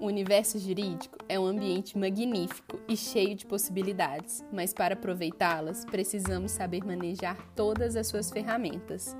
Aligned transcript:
O 0.00 0.06
universo 0.06 0.58
jurídico 0.58 1.16
é 1.28 1.38
um 1.38 1.46
ambiente 1.46 1.96
magnífico 1.96 2.80
e 2.88 2.96
cheio 2.96 3.36
de 3.36 3.46
possibilidades, 3.46 4.44
mas 4.52 4.74
para 4.74 4.94
aproveitá-las, 4.94 5.84
precisamos 5.84 6.50
saber 6.50 6.84
manejar 6.84 7.38
todas 7.54 7.94
as 7.94 8.08
suas 8.08 8.32
ferramentas. 8.32 9.16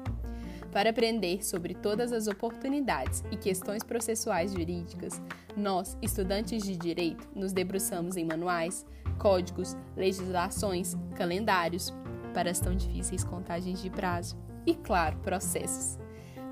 Para 0.72 0.90
aprender 0.90 1.44
sobre 1.44 1.72
todas 1.72 2.12
as 2.12 2.26
oportunidades 2.26 3.22
e 3.30 3.36
questões 3.36 3.84
processuais 3.84 4.52
jurídicas, 4.52 5.22
nós, 5.56 5.96
estudantes 6.02 6.64
de 6.64 6.76
direito, 6.76 7.28
nos 7.32 7.52
debruçamos 7.52 8.16
em 8.16 8.24
manuais, 8.24 8.84
códigos, 9.20 9.76
legislações, 9.96 10.96
calendários, 11.14 11.94
para 12.34 12.50
as 12.50 12.58
tão 12.58 12.74
difíceis 12.74 13.22
contagens 13.22 13.80
de 13.80 13.88
prazo 13.88 14.36
e, 14.66 14.74
claro, 14.74 15.16
processos 15.18 15.98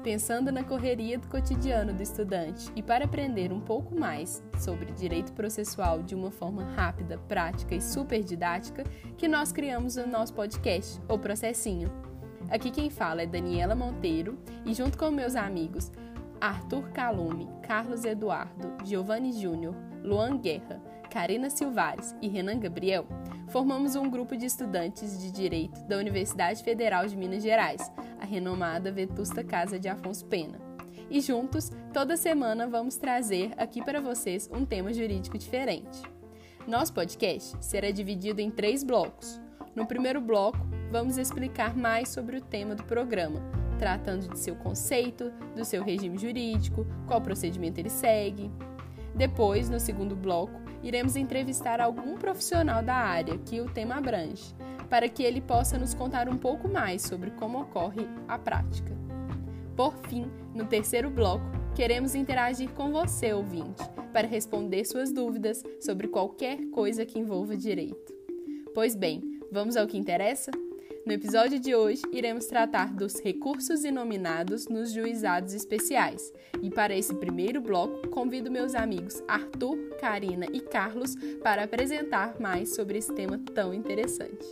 pensando 0.03 0.51
na 0.51 0.65
correria 0.65 1.19
do 1.19 1.29
cotidiano 1.29 1.93
do 1.93 2.03
estudante 2.03 2.71
e 2.75 2.83
para 2.83 3.05
aprender 3.05 3.53
um 3.53 3.61
pouco 3.61 3.95
mais 3.99 4.43
sobre 4.59 4.93
direito 4.93 5.33
processual 5.33 6.03
de 6.03 6.15
uma 6.15 6.31
forma 6.31 6.65
rápida, 6.75 7.19
prática 7.29 7.75
e 7.75 7.81
super 7.81 8.23
didática, 8.23 8.85
que 9.17 9.29
nós 9.29 9.53
criamos 9.53 9.97
o 9.97 10.07
nosso 10.07 10.33
podcast, 10.35 11.01
O 11.09 11.19
Processinho. 11.19 11.91
Aqui 12.51 12.71
quem 12.71 12.91
fala 12.91 13.23
é 13.23 13.27
Daniela 13.27 13.75
Monteiro 13.75 14.39
e 14.65 14.75
junto 14.75 14.97
com 14.97 15.11
meus 15.11 15.37
amigos 15.37 15.93
Arthur 16.41 16.91
Calume, 16.91 17.49
Carlos 17.63 18.05
Eduardo, 18.05 18.73
Giovanni 18.85 19.33
Júnior, 19.33 19.75
Luan 20.03 20.39
Guerra, 20.39 20.81
Karina 21.11 21.51
Silvares 21.51 22.15
e 22.23 22.29
Renan 22.29 22.59
Gabriel, 22.59 23.07
formamos 23.51 23.97
um 23.97 24.09
grupo 24.09 24.37
de 24.37 24.47
estudantes 24.47 25.19
de 25.19 25.31
Direito 25.33 25.81
da 25.89 25.97
Universidade 25.97 26.63
Federal 26.63 27.07
de 27.07 27.17
Minas 27.17 27.43
Gerais, 27.43 27.91
a 28.21 28.25
renomada 28.25 28.93
Vetusta 28.93 29.43
Casa 29.43 29.79
de 29.79 29.89
Afonso 29.89 30.25
Pena. 30.27 30.61
E 31.11 31.21
juntos, 31.21 31.73
toda 31.93 32.17
semana 32.17 32.69
vamos 32.69 32.97
trazer 32.97 33.53
aqui 33.57 33.83
para 33.83 34.01
vocês 34.01 34.49
um 34.53 34.65
tema 34.65 34.93
jurídico 34.93 35.37
diferente. 35.37 36.01
Nosso 36.65 36.93
podcast 36.93 37.57
será 37.61 37.91
dividido 37.91 38.41
em 38.41 38.53
três 38.53 38.85
blocos. 38.85 39.41
No 39.75 39.85
primeiro 39.85 40.21
bloco, 40.21 40.59
vamos 40.93 41.19
explicar 41.19 41.77
mais 41.77 42.09
sobre 42.09 42.37
o 42.37 42.41
tema 42.41 42.77
do 42.77 42.85
programa, 42.85 43.41
tratando 43.81 44.29
de 44.29 44.39
seu 44.39 44.55
conceito, 44.55 45.33
do 45.57 45.65
seu 45.65 45.83
regime 45.83 46.17
jurídico, 46.17 46.87
qual 47.09 47.21
procedimento 47.21 47.81
ele 47.81 47.91
segue. 47.91 48.49
Depois, 49.13 49.69
no 49.69 49.81
segundo 49.81 50.15
bloco, 50.15 50.60
iremos 50.83 51.17
entrevistar 51.17 51.81
algum 51.81 52.17
profissional 52.17 52.83
da 52.83 52.95
área 52.95 53.39
que 53.39 53.61
o 53.61 53.71
tema 53.71 53.97
abrange, 53.97 54.55
para 54.89 55.09
que 55.09 55.23
ele 55.23 55.41
possa 55.41 55.79
nos 55.79 55.95
contar 55.95 56.29
um 56.29 56.37
pouco 56.37 56.69
mais 56.69 57.03
sobre 57.03 57.31
como 57.33 57.61
ocorre 57.61 58.07
a 58.27 58.39
prática. 58.39 58.97
Por 59.77 59.97
fim, 60.09 60.31
no 60.55 60.67
terceiro 60.67 61.09
bloco, 61.11 61.45
queremos 61.75 62.15
interagir 62.15 62.71
com 62.71 62.93
você, 62.93 63.33
ouvinte, 63.33 63.83
para 64.13 64.27
responder 64.27 64.85
suas 64.85 65.13
dúvidas 65.13 65.63
sobre 65.81 66.09
qualquer 66.09 66.59
coisa 66.71 67.07
que 67.07 67.19
envolva 67.19 67.57
direito. 67.57 68.13
Pois 68.75 68.95
bem, 68.95 69.41
vamos 69.51 69.77
ao 69.77 69.87
que 69.87 69.97
interessa? 69.97 70.51
No 71.07 71.15
episódio 71.15 71.59
de 71.59 71.75
hoje, 71.75 72.03
iremos 72.13 72.45
tratar 72.45 72.93
dos 72.93 73.21
recursos 73.21 73.85
inominados 73.85 74.69
nos 74.69 74.93
juizados 74.93 75.55
especiais. 75.55 76.31
E 76.63 76.69
para 76.69 76.95
esse 76.95 77.15
primeiro 77.15 77.59
bloco, 77.59 78.07
convido 78.09 78.51
meus 78.51 78.75
amigos 78.75 79.23
Arthur, 79.27 79.97
Karina 79.99 80.45
e 80.53 80.61
Carlos 80.61 81.15
para 81.43 81.65
apresentar 81.65 82.39
mais 82.39 82.75
sobre 82.75 82.99
esse 82.99 83.15
tema 83.15 83.39
tão 83.55 83.73
interessante. 83.73 84.45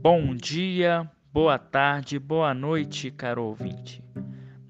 Bom 0.00 0.36
dia, 0.36 1.10
boa 1.32 1.58
tarde, 1.58 2.20
boa 2.20 2.54
noite, 2.54 3.10
caro 3.10 3.42
ouvinte. 3.42 4.00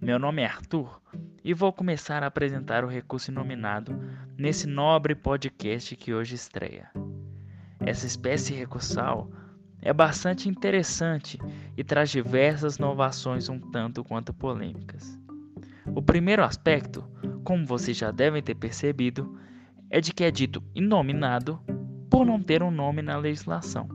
Meu 0.01 0.19
nome 0.19 0.41
é 0.41 0.47
Arthur 0.47 1.06
e 1.47 1.55
vou 1.55 1.73
começar 1.73 2.25
a 2.25 2.27
apresentar 2.27 2.85
o 2.85 2.89
recurso 2.89 3.31
inominado 3.31 3.97
nesse 4.37 4.67
nobre 4.67 5.15
podcast 5.15 5.95
que 5.95 6.13
hoje 6.13 6.35
estreia. 6.35 6.91
Essa 7.79 8.05
espécie 8.05 8.53
recursal 8.53 9.31
é 9.81 9.93
bastante 9.93 10.49
interessante 10.49 11.39
e 11.77 11.85
traz 11.85 12.11
diversas 12.11 12.79
inovações 12.79 13.49
um 13.49 13.61
tanto 13.61 14.03
quanto 14.03 14.35
polêmicas. 14.35 15.17
O 15.95 16.03
primeiro 16.03 16.43
aspecto, 16.43 17.09
como 17.45 17.65
vocês 17.65 17.97
já 17.97 18.11
devem 18.11 18.43
ter 18.43 18.57
percebido, 18.57 19.39
é 19.89 20.01
de 20.01 20.13
que 20.13 20.25
é 20.25 20.33
dito 20.33 20.61
inominado 20.75 21.61
por 22.11 22.27
não 22.27 22.43
ter 22.43 22.61
um 22.61 22.73
nome 22.73 23.03
na 23.03 23.17
legislação. 23.17 23.89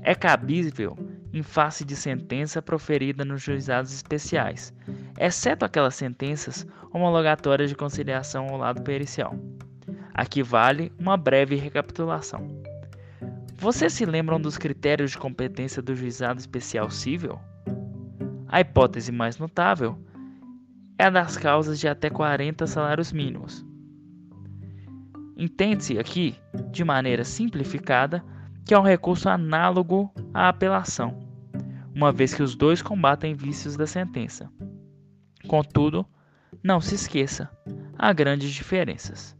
É 0.00 0.14
cabível 0.14 0.96
em 1.34 1.42
face 1.42 1.84
de 1.84 1.94
sentença 1.94 2.62
proferida 2.62 3.26
nos 3.26 3.42
juizados 3.42 3.92
especiais, 3.92 4.72
exceto 5.18 5.64
aquelas 5.64 5.94
sentenças 5.94 6.66
homologatórias 6.92 7.68
de 7.68 7.76
conciliação 7.76 8.48
ao 8.48 8.58
lado 8.58 8.82
pericial. 8.82 9.34
Aqui 10.14 10.42
vale 10.42 10.92
uma 10.98 11.16
breve 11.16 11.56
recapitulação. 11.56 12.48
Vocês 13.58 13.92
se 13.92 14.04
lembram 14.04 14.40
dos 14.40 14.58
critérios 14.58 15.12
de 15.12 15.18
competência 15.18 15.82
do 15.82 15.94
juizado 15.94 16.38
especial 16.38 16.90
civil? 16.90 17.38
A 18.48 18.60
hipótese 18.60 19.10
mais 19.10 19.38
notável 19.38 19.98
é 20.98 21.04
a 21.04 21.10
das 21.10 21.36
causas 21.36 21.78
de 21.78 21.88
até 21.88 22.08
40 22.08 22.66
salários 22.66 23.12
mínimos. 23.12 23.64
Entende-se 25.36 25.98
aqui, 25.98 26.34
de 26.70 26.82
maneira 26.82 27.24
simplificada, 27.24 28.24
que 28.64 28.72
é 28.72 28.78
um 28.78 28.82
recurso 28.82 29.28
análogo 29.28 30.10
à 30.32 30.48
apelação, 30.48 31.18
uma 31.94 32.10
vez 32.10 32.32
que 32.32 32.42
os 32.42 32.54
dois 32.54 32.80
combatem 32.80 33.34
vícios 33.34 33.76
da 33.76 33.86
sentença. 33.86 34.50
Contudo, 35.46 36.04
não 36.62 36.80
se 36.80 36.94
esqueça, 36.94 37.50
há 37.96 38.12
grandes 38.12 38.50
diferenças. 38.50 39.36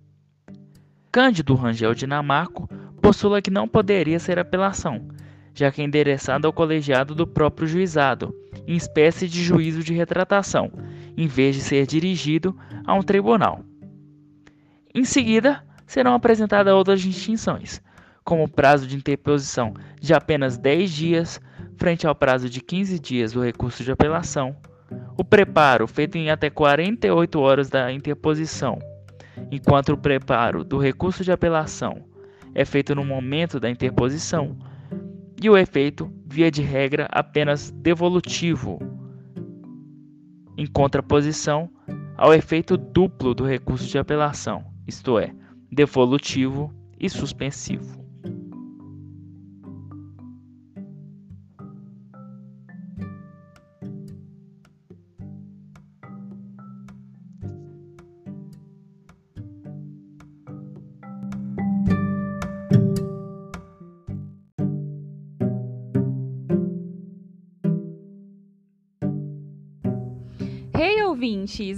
Cândido 1.10 1.54
Rangel 1.54 1.94
Dinamarco 1.94 2.68
postula 3.00 3.42
que 3.42 3.50
não 3.50 3.66
poderia 3.66 4.18
ser 4.18 4.38
apelação, 4.38 5.08
já 5.54 5.72
que 5.72 5.80
é 5.80 5.84
endereçado 5.84 6.46
ao 6.46 6.52
colegiado 6.52 7.14
do 7.14 7.26
próprio 7.26 7.66
juizado, 7.66 8.34
em 8.66 8.76
espécie 8.76 9.28
de 9.28 9.42
juízo 9.42 9.82
de 9.82 9.94
retratação, 9.94 10.70
em 11.16 11.26
vez 11.26 11.56
de 11.56 11.62
ser 11.62 11.86
dirigido 11.86 12.56
a 12.84 12.94
um 12.94 13.02
tribunal. 13.02 13.64
Em 14.94 15.04
seguida, 15.04 15.64
serão 15.86 16.14
apresentadas 16.14 16.74
outras 16.74 17.00
distinções, 17.00 17.80
como 18.24 18.44
o 18.44 18.48
prazo 18.48 18.86
de 18.86 18.96
interposição 18.96 19.74
de 20.00 20.12
apenas 20.12 20.56
10 20.58 20.90
dias 20.90 21.40
frente 21.76 22.06
ao 22.06 22.14
prazo 22.14 22.48
de 22.48 22.60
15 22.60 22.98
dias 22.98 23.32
do 23.32 23.42
recurso 23.42 23.84
de 23.84 23.92
apelação, 23.92 24.56
o 25.16 25.24
preparo 25.24 25.86
feito 25.86 26.16
em 26.16 26.30
até 26.30 26.50
48 26.50 27.40
horas 27.40 27.68
da 27.68 27.92
interposição, 27.92 28.78
enquanto 29.50 29.90
o 29.90 29.98
preparo 29.98 30.64
do 30.64 30.78
recurso 30.78 31.24
de 31.24 31.32
apelação 31.32 32.04
é 32.54 32.64
feito 32.64 32.94
no 32.94 33.04
momento 33.04 33.60
da 33.60 33.68
interposição, 33.68 34.56
e 35.42 35.50
o 35.50 35.56
efeito, 35.56 36.10
via 36.24 36.50
de 36.50 36.62
regra, 36.62 37.06
apenas 37.10 37.70
devolutivo, 37.70 38.78
em 40.56 40.66
contraposição 40.66 41.68
ao 42.16 42.32
efeito 42.32 42.78
duplo 42.78 43.34
do 43.34 43.44
recurso 43.44 43.86
de 43.86 43.98
apelação, 43.98 44.64
isto 44.86 45.18
é, 45.18 45.34
devolutivo 45.70 46.72
e 46.98 47.10
suspensivo. 47.10 48.05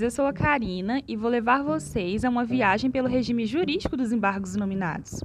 Eu 0.09 0.13
sou 0.13 0.25
a 0.25 0.33
Karina 0.33 1.03
e 1.07 1.15
vou 1.15 1.31
levar 1.31 1.63
vocês 1.63 2.25
a 2.25 2.31
uma 2.31 2.43
viagem 2.43 2.91
pelo 2.91 3.07
regime 3.07 3.45
jurídico 3.45 3.95
dos 3.95 4.11
embargos 4.11 4.57
nominados. 4.57 5.23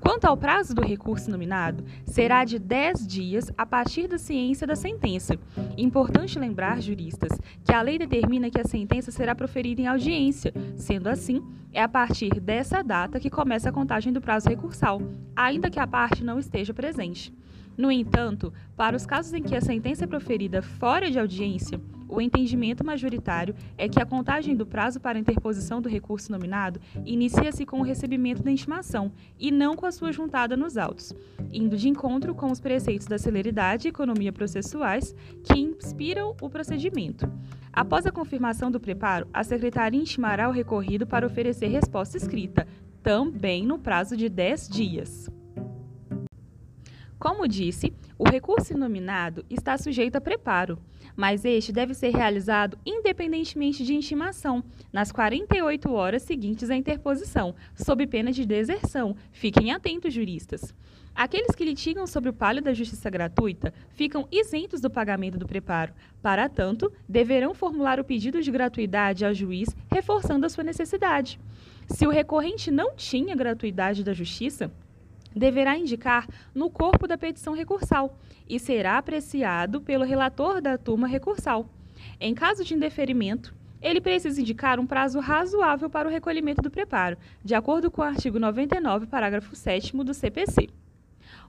Quanto 0.00 0.24
ao 0.24 0.34
prazo 0.34 0.74
do 0.74 0.80
recurso 0.80 1.30
nominado, 1.30 1.84
será 2.06 2.42
de 2.42 2.58
10 2.58 3.06
dias 3.06 3.52
a 3.54 3.66
partir 3.66 4.08
da 4.08 4.16
ciência 4.16 4.66
da 4.66 4.74
sentença. 4.74 5.38
Importante 5.76 6.38
lembrar, 6.38 6.80
juristas, 6.80 7.38
que 7.62 7.74
a 7.74 7.82
lei 7.82 7.98
determina 7.98 8.48
que 8.48 8.58
a 8.58 8.64
sentença 8.64 9.10
será 9.10 9.34
proferida 9.34 9.82
em 9.82 9.88
audiência. 9.88 10.54
Sendo 10.74 11.08
assim, 11.08 11.44
é 11.70 11.82
a 11.82 11.88
partir 11.88 12.40
dessa 12.40 12.82
data 12.82 13.20
que 13.20 13.28
começa 13.28 13.68
a 13.68 13.72
contagem 13.72 14.10
do 14.10 14.22
prazo 14.22 14.48
recursal, 14.48 15.02
ainda 15.36 15.68
que 15.68 15.78
a 15.78 15.86
parte 15.86 16.24
não 16.24 16.38
esteja 16.38 16.72
presente. 16.72 17.30
No 17.76 17.90
entanto, 17.90 18.54
para 18.74 18.96
os 18.96 19.04
casos 19.04 19.34
em 19.34 19.42
que 19.42 19.54
a 19.54 19.60
sentença 19.60 20.04
é 20.04 20.06
proferida 20.06 20.62
fora 20.62 21.10
de 21.10 21.18
audiência, 21.18 21.78
o 22.14 22.20
entendimento 22.20 22.84
majoritário 22.84 23.54
é 23.76 23.88
que 23.88 24.00
a 24.00 24.06
contagem 24.06 24.54
do 24.54 24.64
prazo 24.64 25.00
para 25.00 25.18
interposição 25.18 25.80
do 25.80 25.88
recurso 25.88 26.30
nominado 26.30 26.80
inicia-se 27.04 27.66
com 27.66 27.80
o 27.80 27.82
recebimento 27.82 28.42
da 28.42 28.50
intimação 28.50 29.10
e 29.38 29.50
não 29.50 29.74
com 29.74 29.84
a 29.84 29.92
sua 29.92 30.12
juntada 30.12 30.56
nos 30.56 30.76
autos, 30.76 31.12
indo 31.52 31.76
de 31.76 31.88
encontro 31.88 32.34
com 32.34 32.50
os 32.50 32.60
preceitos 32.60 33.06
da 33.06 33.18
celeridade 33.18 33.88
e 33.88 33.90
economia 33.90 34.32
processuais 34.32 35.14
que 35.42 35.58
inspiram 35.58 36.36
o 36.40 36.48
procedimento. 36.48 37.30
Após 37.72 38.06
a 38.06 38.12
confirmação 38.12 38.70
do 38.70 38.78
preparo, 38.78 39.26
a 39.32 39.42
secretária 39.42 39.96
intimará 39.96 40.48
o 40.48 40.52
recorrido 40.52 41.06
para 41.06 41.26
oferecer 41.26 41.66
resposta 41.66 42.16
escrita, 42.16 42.68
também 43.02 43.66
no 43.66 43.78
prazo 43.78 44.16
de 44.16 44.28
10 44.28 44.68
dias. 44.68 45.33
Como 47.24 47.48
disse, 47.48 47.90
o 48.18 48.28
recurso 48.28 48.76
nominado 48.76 49.46
está 49.48 49.78
sujeito 49.78 50.16
a 50.16 50.20
preparo, 50.20 50.78
mas 51.16 51.42
este 51.42 51.72
deve 51.72 51.94
ser 51.94 52.14
realizado 52.14 52.78
independentemente 52.84 53.82
de 53.82 53.94
intimação, 53.94 54.62
nas 54.92 55.10
48 55.10 55.90
horas 55.90 56.22
seguintes 56.22 56.68
à 56.68 56.76
interposição, 56.76 57.54
sob 57.74 58.06
pena 58.06 58.30
de 58.30 58.44
deserção. 58.44 59.16
Fiquem 59.32 59.72
atentos, 59.72 60.12
juristas. 60.12 60.74
Aqueles 61.14 61.54
que 61.56 61.64
litigam 61.64 62.06
sobre 62.06 62.28
o 62.28 62.34
palio 62.34 62.60
da 62.60 62.74
justiça 62.74 63.08
gratuita 63.08 63.72
ficam 63.94 64.28
isentos 64.30 64.82
do 64.82 64.90
pagamento 64.90 65.38
do 65.38 65.46
preparo. 65.46 65.94
Para 66.20 66.46
tanto, 66.50 66.92
deverão 67.08 67.54
formular 67.54 67.98
o 67.98 68.04
pedido 68.04 68.42
de 68.42 68.50
gratuidade 68.50 69.24
ao 69.24 69.32
juiz, 69.32 69.74
reforçando 69.90 70.44
a 70.44 70.50
sua 70.50 70.62
necessidade. 70.62 71.40
Se 71.88 72.06
o 72.06 72.10
recorrente 72.10 72.70
não 72.70 72.94
tinha 72.94 73.34
gratuidade 73.34 74.04
da 74.04 74.12
justiça, 74.12 74.70
deverá 75.34 75.76
indicar 75.76 76.28
no 76.54 76.70
corpo 76.70 77.06
da 77.06 77.18
petição 77.18 77.54
recursal 77.54 78.18
e 78.48 78.58
será 78.58 78.98
apreciado 78.98 79.80
pelo 79.80 80.04
relator 80.04 80.60
da 80.60 80.78
turma 80.78 81.06
recursal. 81.06 81.68
Em 82.20 82.34
caso 82.34 82.64
de 82.64 82.74
indeferimento, 82.74 83.54
ele 83.80 84.00
precisa 84.00 84.40
indicar 84.40 84.80
um 84.80 84.86
prazo 84.86 85.20
razoável 85.20 85.90
para 85.90 86.08
o 86.08 86.10
recolhimento 86.10 86.62
do 86.62 86.70
preparo, 86.70 87.18
de 87.44 87.54
acordo 87.54 87.90
com 87.90 88.00
o 88.00 88.04
artigo 88.04 88.38
99, 88.38 89.06
parágrafo 89.06 89.54
7 89.54 89.96
do 89.98 90.14
CPC. 90.14 90.68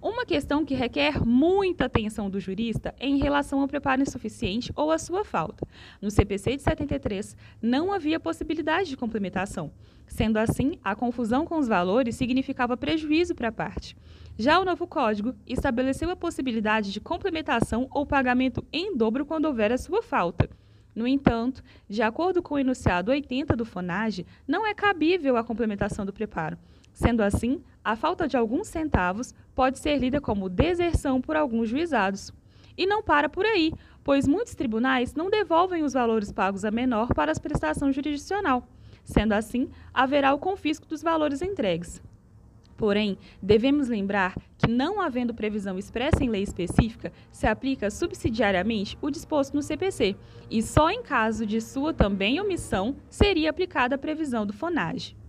Uma 0.07 0.23
questão 0.23 0.63
que 0.63 0.75
requer 0.75 1.25
muita 1.25 1.85
atenção 1.85 2.29
do 2.29 2.39
jurista 2.39 2.93
é 2.99 3.07
em 3.07 3.17
relação 3.17 3.61
ao 3.61 3.67
preparo 3.67 4.03
insuficiente 4.03 4.71
ou 4.75 4.91
à 4.91 4.99
sua 4.99 5.25
falta. 5.25 5.67
No 5.99 6.11
CPC 6.11 6.57
de 6.57 6.61
73, 6.61 7.35
não 7.59 7.91
havia 7.91 8.19
possibilidade 8.19 8.89
de 8.89 8.97
complementação. 8.97 9.71
Sendo 10.05 10.37
assim, 10.37 10.77
a 10.83 10.95
confusão 10.95 11.43
com 11.43 11.57
os 11.57 11.67
valores 11.67 12.15
significava 12.15 12.77
prejuízo 12.77 13.33
para 13.33 13.47
a 13.47 13.51
parte. 13.51 13.97
Já 14.37 14.59
o 14.59 14.63
novo 14.63 14.85
código 14.85 15.33
estabeleceu 15.47 16.11
a 16.11 16.15
possibilidade 16.15 16.91
de 16.91 17.01
complementação 17.01 17.87
ou 17.89 18.05
pagamento 18.05 18.63
em 18.71 18.95
dobro 18.95 19.25
quando 19.25 19.45
houver 19.45 19.71
a 19.71 19.77
sua 19.79 20.03
falta. 20.03 20.47
No 20.93 21.07
entanto, 21.07 21.63
de 21.89 22.03
acordo 22.03 22.43
com 22.43 22.53
o 22.53 22.59
enunciado 22.59 23.09
80 23.09 23.55
do 23.55 23.65
FONAGE, 23.65 24.27
não 24.47 24.67
é 24.67 24.73
cabível 24.75 25.35
a 25.35 25.43
complementação 25.43 26.05
do 26.05 26.13
preparo. 26.13 26.59
Sendo 26.95 27.21
assim, 27.21 27.61
a 27.83 27.97
falta 27.97 28.25
de 28.25 28.37
alguns 28.37 28.69
centavos 28.69 29.35
pode 29.53 29.79
ser 29.79 29.97
lida 29.97 30.21
como 30.21 30.47
deserção 30.47 31.19
por 31.19 31.35
alguns 31.35 31.67
juizados. 31.67 32.33
E 32.77 32.87
não 32.87 33.03
para 33.03 33.27
por 33.27 33.45
aí, 33.45 33.73
pois 34.01 34.25
muitos 34.25 34.55
tribunais 34.55 35.13
não 35.13 35.29
devolvem 35.29 35.83
os 35.83 35.91
valores 35.91 36.31
pagos 36.31 36.63
a 36.63 36.71
menor 36.71 37.13
para 37.13 37.33
as 37.33 37.37
prestações 37.37 37.93
jurisdicional. 37.93 38.65
Sendo 39.03 39.33
assim, 39.33 39.69
haverá 39.93 40.33
o 40.33 40.39
confisco 40.39 40.87
dos 40.87 41.03
valores 41.03 41.41
entregues. 41.41 42.01
Porém, 42.77 43.17
devemos 43.41 43.89
lembrar 43.89 44.33
que, 44.57 44.71
não 44.71 45.01
havendo 45.01 45.33
previsão 45.33 45.77
expressa 45.77 46.23
em 46.23 46.29
lei 46.29 46.43
específica, 46.43 47.11
se 47.29 47.45
aplica 47.45 47.91
subsidiariamente 47.91 48.97
o 49.01 49.09
disposto 49.09 49.53
no 49.53 49.61
CPC, 49.61 50.15
e 50.49 50.61
só 50.61 50.89
em 50.89 51.03
caso 51.03 51.45
de 51.45 51.59
sua 51.59 51.93
também 51.93 52.39
omissão 52.39 52.95
seria 53.09 53.49
aplicada 53.49 53.95
a 53.95 53.97
previsão 53.97 54.45
do 54.45 54.53
FONAGE. 54.53 55.24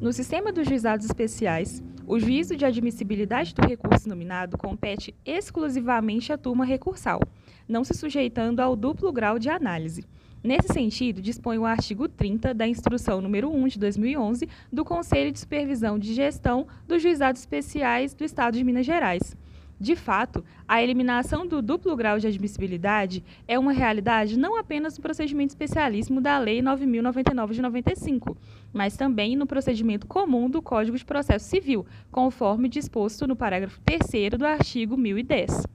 No 0.00 0.12
sistema 0.12 0.52
dos 0.52 0.66
juizados 0.66 1.06
especiais, 1.06 1.82
o 2.06 2.18
juízo 2.18 2.56
de 2.56 2.64
admissibilidade 2.64 3.54
do 3.54 3.66
recurso 3.66 4.08
nominado 4.08 4.58
compete 4.58 5.14
exclusivamente 5.24 6.32
à 6.32 6.36
turma 6.36 6.64
recursal, 6.64 7.20
não 7.68 7.84
se 7.84 7.94
sujeitando 7.94 8.60
ao 8.60 8.76
duplo 8.76 9.12
grau 9.12 9.38
de 9.38 9.48
análise. 9.48 10.04
Nesse 10.42 10.68
sentido, 10.72 11.22
dispõe 11.22 11.56
o 11.56 11.64
artigo 11.64 12.06
30 12.06 12.52
da 12.52 12.68
Instrução 12.68 13.20
número 13.22 13.50
1 13.50 13.68
de 13.68 13.78
2011 13.78 14.48
do 14.70 14.84
Conselho 14.84 15.32
de 15.32 15.38
Supervisão 15.38 15.98
de 15.98 16.12
Gestão 16.12 16.66
dos 16.86 17.00
Juizados 17.00 17.40
Especiais 17.40 18.12
do 18.12 18.24
Estado 18.24 18.58
de 18.58 18.64
Minas 18.64 18.84
Gerais. 18.84 19.34
De 19.84 19.94
fato, 19.94 20.42
a 20.66 20.82
eliminação 20.82 21.46
do 21.46 21.60
duplo 21.60 21.94
grau 21.94 22.18
de 22.18 22.26
admissibilidade 22.26 23.22
é 23.46 23.58
uma 23.58 23.70
realidade 23.70 24.38
não 24.38 24.56
apenas 24.56 24.96
no 24.96 25.02
procedimento 25.02 25.50
especialíssimo 25.50 26.22
da 26.22 26.38
Lei 26.38 26.62
9.099 26.62 27.52
de 27.52 27.60
95, 27.60 28.34
mas 28.72 28.96
também 28.96 29.36
no 29.36 29.46
procedimento 29.46 30.06
comum 30.06 30.48
do 30.48 30.62
Código 30.62 30.96
de 30.96 31.04
Processo 31.04 31.50
Civil, 31.50 31.84
conforme 32.10 32.66
disposto 32.66 33.26
no 33.26 33.36
parágrafo 33.36 33.78
3 33.82 34.30
do 34.38 34.46
artigo 34.46 34.96
1010. 34.96 35.66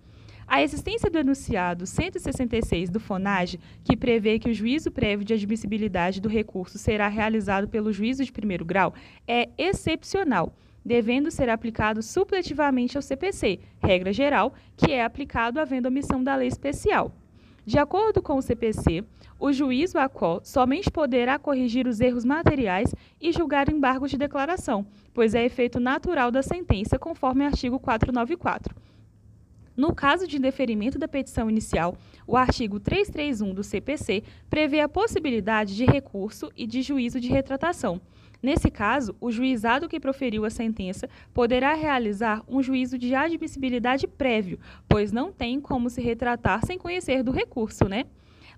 A 0.47 0.63
existência 0.63 1.12
do 1.12 1.19
enunciado 1.19 1.85
166 1.85 2.89
do 2.89 3.00
FONAGE, 3.00 3.59
que 3.83 3.95
prevê 3.95 4.39
que 4.39 4.50
o 4.50 4.53
juízo 4.55 4.89
prévio 4.89 5.23
de 5.23 5.35
admissibilidade 5.35 6.19
do 6.19 6.27
recurso 6.27 6.79
será 6.79 7.07
realizado 7.07 7.67
pelo 7.67 7.94
juízo 7.94 8.25
de 8.25 8.31
primeiro 8.31 8.65
grau, 8.65 8.91
é 9.27 9.50
excepcional 9.55 10.51
devendo 10.83 11.29
ser 11.31 11.49
aplicado 11.49 12.01
supletivamente 12.01 12.97
ao 12.97 13.01
CPC, 13.01 13.59
regra 13.81 14.13
geral, 14.13 14.53
que 14.75 14.91
é 14.91 15.03
aplicado 15.03 15.59
havendo 15.59 15.87
omissão 15.87 16.23
da 16.23 16.35
lei 16.35 16.47
especial. 16.47 17.11
De 17.65 17.77
acordo 17.77 18.21
com 18.21 18.37
o 18.37 18.41
CPC, 18.41 19.03
o 19.39 19.53
juiz 19.53 19.93
ou 19.93 20.01
a 20.01 20.09
qual 20.09 20.41
somente 20.43 20.89
poderá 20.89 21.37
corrigir 21.37 21.87
os 21.87 21.99
erros 21.99 22.25
materiais 22.25 22.93
e 23.21 23.31
julgar 23.31 23.69
embargo 23.69 24.07
de 24.07 24.17
declaração, 24.17 24.85
pois 25.13 25.35
é 25.35 25.45
efeito 25.45 25.79
natural 25.79 26.31
da 26.31 26.41
sentença, 26.41 26.97
conforme 26.97 27.43
o 27.43 27.47
artigo 27.47 27.79
494. 27.79 28.75
No 29.77 29.95
caso 29.95 30.27
de 30.27 30.35
indeferimento 30.35 30.99
da 30.99 31.07
petição 31.07 31.49
inicial, 31.49 31.95
o 32.27 32.35
artigo 32.35 32.81
331 32.81 33.53
do 33.53 33.63
CPC 33.63 34.23
prevê 34.49 34.81
a 34.81 34.89
possibilidade 34.89 35.73
de 35.73 35.85
recurso 35.85 36.51
e 36.57 36.67
de 36.67 36.81
juízo 36.81 37.17
de 37.17 37.29
retratação. 37.29 38.01
Nesse 38.41 38.71
caso, 38.71 39.15
o 39.19 39.31
juizado 39.31 39.89
que 39.89 40.00
proferiu 40.00 40.45
a 40.45 40.50
sentença 40.50 41.09
poderá 41.33 41.74
realizar 41.74 42.41
um 42.47 42.63
juízo 42.63 42.97
de 42.97 43.13
admissibilidade 43.13 44.07
prévio, 44.07 44.59
pois 44.88 45.12
não 45.12 45.31
tem 45.31 45.59
como 45.59 45.89
se 45.89 46.01
retratar 46.01 46.65
sem 46.65 46.77
conhecer 46.77 47.21
do 47.21 47.31
recurso, 47.31 47.89
né? 47.89 48.06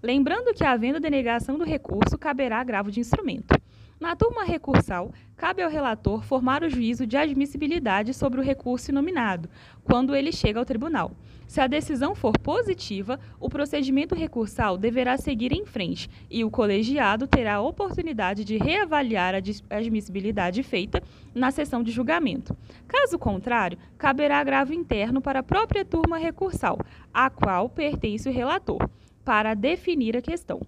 Lembrando 0.03 0.53
que, 0.53 0.63
havendo 0.63 0.99
denegação 0.99 1.57
do 1.57 1.63
recurso, 1.63 2.17
caberá 2.17 2.59
agravo 2.59 2.91
de 2.91 2.99
instrumento. 2.99 3.55
Na 3.99 4.15
turma 4.15 4.43
recursal, 4.43 5.11
cabe 5.35 5.61
ao 5.61 5.69
relator 5.69 6.23
formar 6.23 6.63
o 6.63 6.69
juízo 6.69 7.05
de 7.05 7.15
admissibilidade 7.15 8.15
sobre 8.15 8.39
o 8.39 8.43
recurso 8.43 8.91
nominado, 8.91 9.47
quando 9.83 10.15
ele 10.15 10.31
chega 10.31 10.57
ao 10.57 10.65
tribunal. 10.65 11.11
Se 11.51 11.59
a 11.59 11.67
decisão 11.67 12.15
for 12.15 12.31
positiva, 12.39 13.19
o 13.37 13.49
procedimento 13.49 14.15
recursal 14.15 14.77
deverá 14.77 15.17
seguir 15.17 15.51
em 15.51 15.65
frente 15.65 16.09
e 16.29 16.45
o 16.45 16.49
colegiado 16.49 17.27
terá 17.27 17.55
a 17.55 17.61
oportunidade 17.61 18.45
de 18.45 18.55
reavaliar 18.55 19.35
a 19.35 19.75
admissibilidade 19.75 20.63
feita 20.63 21.03
na 21.35 21.51
sessão 21.51 21.83
de 21.83 21.91
julgamento. 21.91 22.55
Caso 22.87 23.19
contrário, 23.19 23.77
caberá 23.97 24.39
agravo 24.39 24.73
interno 24.73 25.21
para 25.21 25.39
a 25.39 25.43
própria 25.43 25.83
turma 25.83 26.17
recursal, 26.17 26.79
à 27.13 27.29
qual 27.29 27.67
pertence 27.67 28.29
o 28.29 28.31
relator, 28.31 28.89
para 29.25 29.53
definir 29.53 30.15
a 30.15 30.21
questão. 30.21 30.61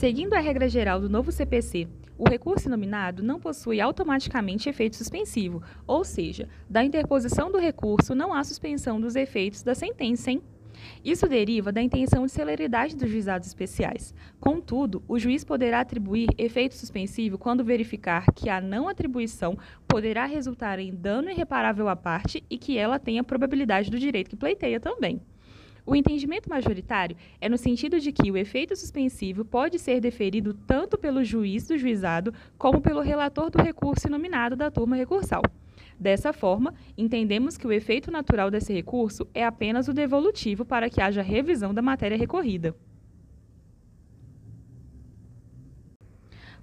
Seguindo 0.00 0.32
a 0.32 0.40
regra 0.40 0.66
geral 0.66 0.98
do 0.98 1.10
novo 1.10 1.30
CPC, 1.30 1.88
o 2.16 2.28
recurso 2.28 2.68
nominado 2.68 3.22
não 3.22 3.40
possui 3.40 3.80
automaticamente 3.80 4.68
efeito 4.68 4.96
suspensivo, 4.96 5.62
ou 5.86 6.04
seja, 6.04 6.48
da 6.68 6.84
interposição 6.84 7.50
do 7.50 7.58
recurso 7.58 8.14
não 8.14 8.32
há 8.32 8.42
suspensão 8.44 9.00
dos 9.00 9.16
efeitos 9.16 9.62
da 9.62 9.74
sentença, 9.74 10.30
hein? 10.30 10.42
Isso 11.04 11.28
deriva 11.28 11.72
da 11.72 11.82
intenção 11.82 12.26
de 12.26 12.32
celeridade 12.32 12.96
dos 12.96 13.10
juizados 13.10 13.48
especiais. 13.48 14.14
Contudo, 14.40 15.02
o 15.08 15.18
juiz 15.18 15.44
poderá 15.44 15.80
atribuir 15.80 16.28
efeito 16.36 16.74
suspensivo 16.74 17.38
quando 17.38 17.64
verificar 17.64 18.26
que 18.34 18.48
a 18.48 18.60
não 18.60 18.88
atribuição 18.88 19.56
poderá 19.86 20.26
resultar 20.26 20.78
em 20.78 20.94
dano 20.94 21.30
irreparável 21.30 21.88
à 21.88 21.96
parte 21.96 22.44
e 22.50 22.58
que 22.58 22.76
ela 22.76 22.98
tenha 22.98 23.24
probabilidade 23.24 23.90
do 23.90 23.98
direito 23.98 24.30
que 24.30 24.36
pleiteia 24.36 24.80
também. 24.80 25.20
O 25.86 25.94
entendimento 25.94 26.48
majoritário 26.48 27.16
é 27.40 27.48
no 27.48 27.58
sentido 27.58 28.00
de 28.00 28.10
que 28.10 28.30
o 28.30 28.36
efeito 28.36 28.74
suspensivo 28.74 29.44
pode 29.44 29.78
ser 29.78 30.00
deferido 30.00 30.54
tanto 30.54 30.96
pelo 30.96 31.22
juiz 31.22 31.66
do 31.66 31.76
juizado 31.76 32.32
como 32.56 32.80
pelo 32.80 33.02
relator 33.02 33.50
do 33.50 33.62
recurso 33.62 34.08
nominado 34.08 34.56
da 34.56 34.70
turma 34.70 34.96
recursal. 34.96 35.42
Dessa 36.00 36.32
forma, 36.32 36.74
entendemos 36.96 37.58
que 37.58 37.66
o 37.66 37.72
efeito 37.72 38.10
natural 38.10 38.50
desse 38.50 38.72
recurso 38.72 39.28
é 39.34 39.44
apenas 39.44 39.86
o 39.86 39.92
devolutivo 39.92 40.64
para 40.64 40.88
que 40.88 41.02
haja 41.02 41.22
revisão 41.22 41.74
da 41.74 41.82
matéria 41.82 42.16
recorrida. 42.16 42.74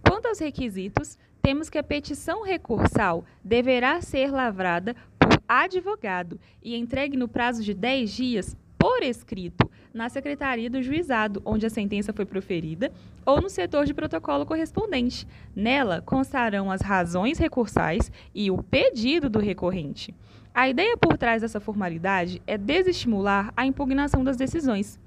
Quanto 0.03 0.25
aos 0.25 0.39
requisitos, 0.39 1.17
temos 1.41 1.69
que 1.69 1.77
a 1.77 1.83
petição 1.83 2.43
recursal 2.43 3.23
deverá 3.43 4.01
ser 4.01 4.31
lavrada 4.31 4.95
por 5.17 5.41
advogado 5.47 6.39
e 6.61 6.75
entregue 6.75 7.15
no 7.15 7.27
prazo 7.27 7.63
de 7.63 7.73
10 7.73 8.11
dias 8.11 8.57
por 8.81 9.03
escrito 9.03 9.69
na 9.93 10.09
secretaria 10.09 10.67
do 10.67 10.81
juizado, 10.81 11.39
onde 11.45 11.67
a 11.67 11.69
sentença 11.69 12.11
foi 12.11 12.25
proferida, 12.25 12.91
ou 13.23 13.39
no 13.39 13.47
setor 13.47 13.85
de 13.85 13.93
protocolo 13.93 14.43
correspondente. 14.43 15.27
Nela 15.55 16.01
constarão 16.01 16.71
as 16.71 16.81
razões 16.81 17.37
recursais 17.37 18.11
e 18.33 18.49
o 18.49 18.63
pedido 18.63 19.29
do 19.29 19.37
recorrente. 19.37 20.15
A 20.51 20.67
ideia 20.67 20.97
por 20.97 21.15
trás 21.15 21.43
dessa 21.43 21.59
formalidade 21.59 22.41
é 22.47 22.57
desestimular 22.57 23.53
a 23.55 23.67
impugnação 23.67 24.23
das 24.23 24.35
decisões. 24.35 24.99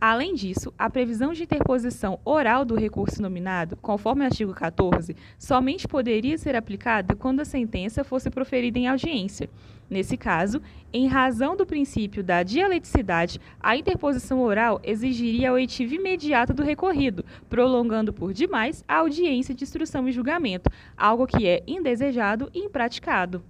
Além 0.00 0.34
disso, 0.34 0.72
a 0.78 0.88
previsão 0.88 1.32
de 1.32 1.42
interposição 1.42 2.18
oral 2.24 2.64
do 2.64 2.74
recurso 2.74 3.20
nominado, 3.20 3.76
conforme 3.76 4.22
o 4.22 4.24
artigo 4.24 4.54
14, 4.54 5.14
somente 5.38 5.86
poderia 5.86 6.38
ser 6.38 6.56
aplicada 6.56 7.14
quando 7.14 7.40
a 7.40 7.44
sentença 7.44 8.02
fosse 8.02 8.30
proferida 8.30 8.78
em 8.78 8.88
audiência. 8.88 9.48
Nesse 9.90 10.16
caso, 10.16 10.62
em 10.92 11.08
razão 11.08 11.56
do 11.56 11.66
princípio 11.66 12.22
da 12.22 12.44
dialeticidade, 12.44 13.40
a 13.58 13.76
interposição 13.76 14.40
oral 14.40 14.80
exigiria 14.84 15.50
a 15.50 15.52
oitiva 15.52 15.96
imediata 15.96 16.54
do 16.54 16.62
recorrido, 16.62 17.24
prolongando 17.48 18.12
por 18.12 18.32
demais 18.32 18.84
a 18.86 18.98
audiência 18.98 19.52
de 19.52 19.64
instrução 19.64 20.08
e 20.08 20.12
julgamento, 20.12 20.70
algo 20.96 21.26
que 21.26 21.46
é 21.46 21.62
indesejado 21.66 22.48
e 22.54 22.60
impraticado. 22.60 23.42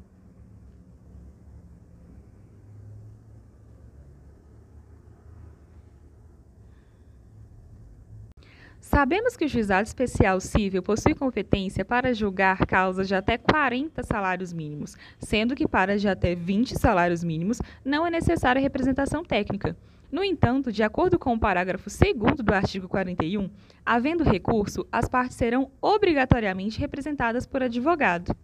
Sabemos 8.91 9.37
que 9.37 9.45
o 9.45 9.49
juizado 9.49 9.87
especial 9.87 10.41
civil 10.41 10.83
possui 10.83 11.15
competência 11.15 11.85
para 11.85 12.13
julgar 12.13 12.67
causas 12.67 13.07
de 13.07 13.15
até 13.15 13.39
40 13.39 14.03
salários 14.03 14.53
mínimos, 14.53 14.97
sendo 15.17 15.55
que 15.55 15.69
para 15.69 15.97
de 15.97 16.09
até 16.09 16.35
20 16.35 16.77
salários 16.77 17.23
mínimos 17.23 17.63
não 17.85 18.05
é 18.05 18.11
necessária 18.11 18.61
representação 18.61 19.25
técnica. 19.25 19.77
No 20.11 20.25
entanto, 20.25 20.73
de 20.73 20.83
acordo 20.83 21.21
com 21.21 21.33
o 21.33 21.39
parágrafo 21.39 21.89
2 21.89 22.41
do 22.43 22.53
artigo 22.53 22.89
41, 22.89 23.49
havendo 23.87 24.25
recurso, 24.25 24.85
as 24.91 25.09
partes 25.09 25.37
serão 25.37 25.71
obrigatoriamente 25.81 26.81
representadas 26.81 27.47
por 27.47 27.63
advogado. 27.63 28.35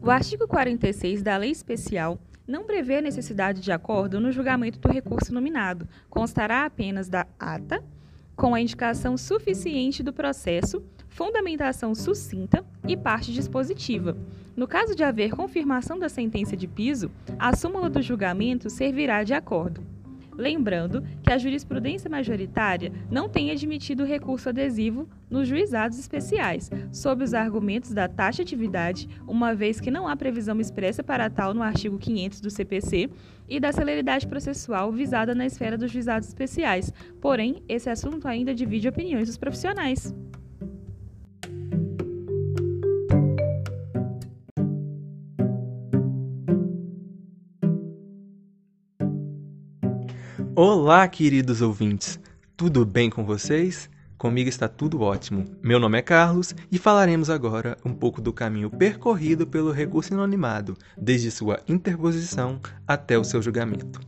O 0.00 0.10
artigo 0.10 0.48
46 0.48 1.22
da 1.22 1.36
Lei 1.36 1.50
Especial 1.50 2.18
não 2.46 2.64
prevê 2.64 3.00
necessidade 3.00 3.60
de 3.60 3.72
acordo 3.72 4.20
no 4.20 4.30
julgamento 4.30 4.78
do 4.78 4.88
recurso 4.88 5.32
nominado. 5.32 5.88
Constará 6.10 6.64
apenas 6.64 7.08
da 7.08 7.26
ata, 7.38 7.82
com 8.36 8.54
a 8.54 8.60
indicação 8.60 9.16
suficiente 9.16 10.02
do 10.02 10.12
processo, 10.12 10.82
fundamentação 11.08 11.94
sucinta 11.94 12.64
e 12.86 12.96
parte 12.96 13.32
dispositiva. 13.32 14.16
No 14.56 14.66
caso 14.68 14.94
de 14.94 15.02
haver 15.04 15.30
confirmação 15.30 15.98
da 15.98 16.08
sentença 16.08 16.56
de 16.56 16.66
piso, 16.66 17.10
a 17.38 17.56
súmula 17.56 17.88
do 17.88 18.02
julgamento 18.02 18.68
servirá 18.68 19.22
de 19.22 19.32
acordo. 19.34 19.93
Lembrando 20.36 21.02
que 21.22 21.32
a 21.32 21.38
jurisprudência 21.38 22.10
majoritária 22.10 22.92
não 23.10 23.28
tem 23.28 23.50
admitido 23.50 24.04
recurso 24.04 24.48
adesivo 24.48 25.08
nos 25.30 25.48
juizados 25.48 25.98
especiais, 25.98 26.70
sob 26.92 27.24
os 27.24 27.34
argumentos 27.34 27.92
da 27.92 28.08
taxatividade, 28.08 29.08
uma 29.26 29.54
vez 29.54 29.80
que 29.80 29.90
não 29.90 30.08
há 30.08 30.16
previsão 30.16 30.60
expressa 30.60 31.02
para 31.02 31.30
tal 31.30 31.54
no 31.54 31.62
artigo 31.62 31.98
500 31.98 32.40
do 32.40 32.50
CPC, 32.50 33.10
e 33.48 33.60
da 33.60 33.72
celeridade 33.72 34.26
processual 34.26 34.90
visada 34.90 35.34
na 35.34 35.46
esfera 35.46 35.76
dos 35.76 35.90
juizados 35.90 36.28
especiais. 36.28 36.92
Porém, 37.20 37.62
esse 37.68 37.90
assunto 37.90 38.26
ainda 38.26 38.54
divide 38.54 38.88
opiniões 38.88 39.28
dos 39.28 39.36
profissionais. 39.36 40.14
Olá, 50.56 51.08
queridos 51.08 51.60
ouvintes! 51.60 52.20
Tudo 52.56 52.86
bem 52.86 53.10
com 53.10 53.24
vocês? 53.24 53.90
Comigo 54.16 54.48
está 54.48 54.68
tudo 54.68 55.00
ótimo. 55.00 55.44
Meu 55.60 55.80
nome 55.80 55.98
é 55.98 56.02
Carlos 56.02 56.54
e 56.70 56.78
falaremos 56.78 57.28
agora 57.28 57.76
um 57.84 57.92
pouco 57.92 58.20
do 58.20 58.32
caminho 58.32 58.70
percorrido 58.70 59.48
pelo 59.48 59.72
recurso 59.72 60.14
inanimado, 60.14 60.76
desde 60.96 61.32
sua 61.32 61.58
interposição 61.66 62.60
até 62.86 63.18
o 63.18 63.24
seu 63.24 63.42
julgamento. 63.42 63.98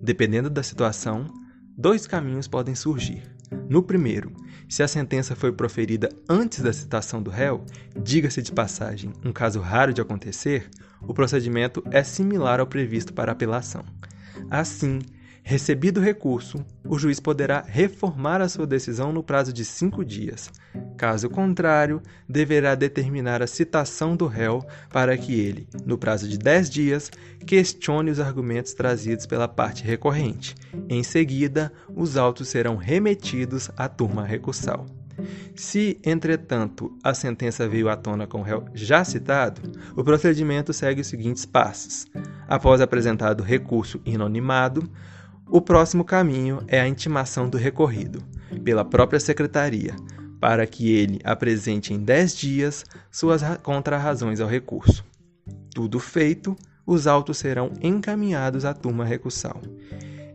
Dependendo 0.00 0.48
da 0.48 0.62
situação, 0.62 1.26
dois 1.76 2.06
caminhos 2.06 2.46
podem 2.46 2.76
surgir. 2.76 3.24
No 3.68 3.82
primeiro, 3.82 4.32
se 4.68 4.84
a 4.84 4.88
sentença 4.88 5.34
foi 5.34 5.50
proferida 5.50 6.08
antes 6.28 6.60
da 6.62 6.72
citação 6.72 7.20
do 7.20 7.32
réu, 7.32 7.64
diga-se 8.00 8.40
de 8.40 8.52
passagem, 8.52 9.12
um 9.24 9.32
caso 9.32 9.58
raro 9.58 9.92
de 9.92 10.00
acontecer, 10.00 10.70
o 11.02 11.12
procedimento 11.12 11.82
é 11.90 12.04
similar 12.04 12.60
ao 12.60 12.66
previsto 12.68 13.12
para 13.12 13.32
apelação. 13.32 13.84
Assim, 14.48 15.00
Recebido 15.42 15.98
o 15.98 16.02
recurso, 16.02 16.64
o 16.84 16.98
juiz 16.98 17.18
poderá 17.18 17.64
reformar 17.66 18.40
a 18.40 18.48
sua 18.48 18.66
decisão 18.66 19.12
no 19.12 19.22
prazo 19.22 19.52
de 19.52 19.64
cinco 19.64 20.04
dias. 20.04 20.50
Caso 20.96 21.28
contrário, 21.28 22.00
deverá 22.28 22.74
determinar 22.74 23.42
a 23.42 23.46
citação 23.46 24.14
do 24.14 24.26
réu 24.26 24.64
para 24.90 25.16
que 25.16 25.38
ele, 25.40 25.66
no 25.84 25.98
prazo 25.98 26.28
de 26.28 26.38
dez 26.38 26.70
dias, 26.70 27.10
questione 27.44 28.10
os 28.10 28.20
argumentos 28.20 28.74
trazidos 28.74 29.26
pela 29.26 29.48
parte 29.48 29.82
recorrente. 29.82 30.54
Em 30.88 31.02
seguida, 31.02 31.72
os 31.94 32.16
autos 32.16 32.48
serão 32.48 32.76
remetidos 32.76 33.70
à 33.76 33.88
turma 33.88 34.24
recursal. 34.24 34.86
Se, 35.54 35.98
entretanto, 36.04 36.96
a 37.02 37.12
sentença 37.12 37.68
veio 37.68 37.88
à 37.88 37.96
tona 37.96 38.26
com 38.26 38.40
o 38.40 38.42
réu 38.42 38.64
já 38.72 39.04
citado, 39.04 39.60
o 39.96 40.04
procedimento 40.04 40.72
segue 40.72 41.00
os 41.00 41.06
seguintes 41.06 41.44
passos. 41.44 42.06
Após 42.48 42.80
apresentado 42.80 43.42
recurso 43.42 44.00
inanimado, 44.04 44.88
o 45.50 45.60
próximo 45.60 46.04
caminho 46.04 46.62
é 46.68 46.80
a 46.80 46.86
intimação 46.86 47.48
do 47.48 47.58
recorrido, 47.58 48.22
pela 48.64 48.84
própria 48.84 49.18
secretaria, 49.18 49.94
para 50.40 50.66
que 50.66 50.92
ele 50.92 51.20
apresente 51.24 51.92
em 51.92 51.98
10 51.98 52.36
dias 52.36 52.84
suas 53.10 53.42
contrarrazões 53.62 54.40
ao 54.40 54.48
recurso. 54.48 55.04
Tudo 55.74 55.98
feito, 55.98 56.56
os 56.86 57.06
autos 57.06 57.38
serão 57.38 57.72
encaminhados 57.82 58.64
à 58.64 58.72
turma 58.72 59.04
recursal. 59.04 59.60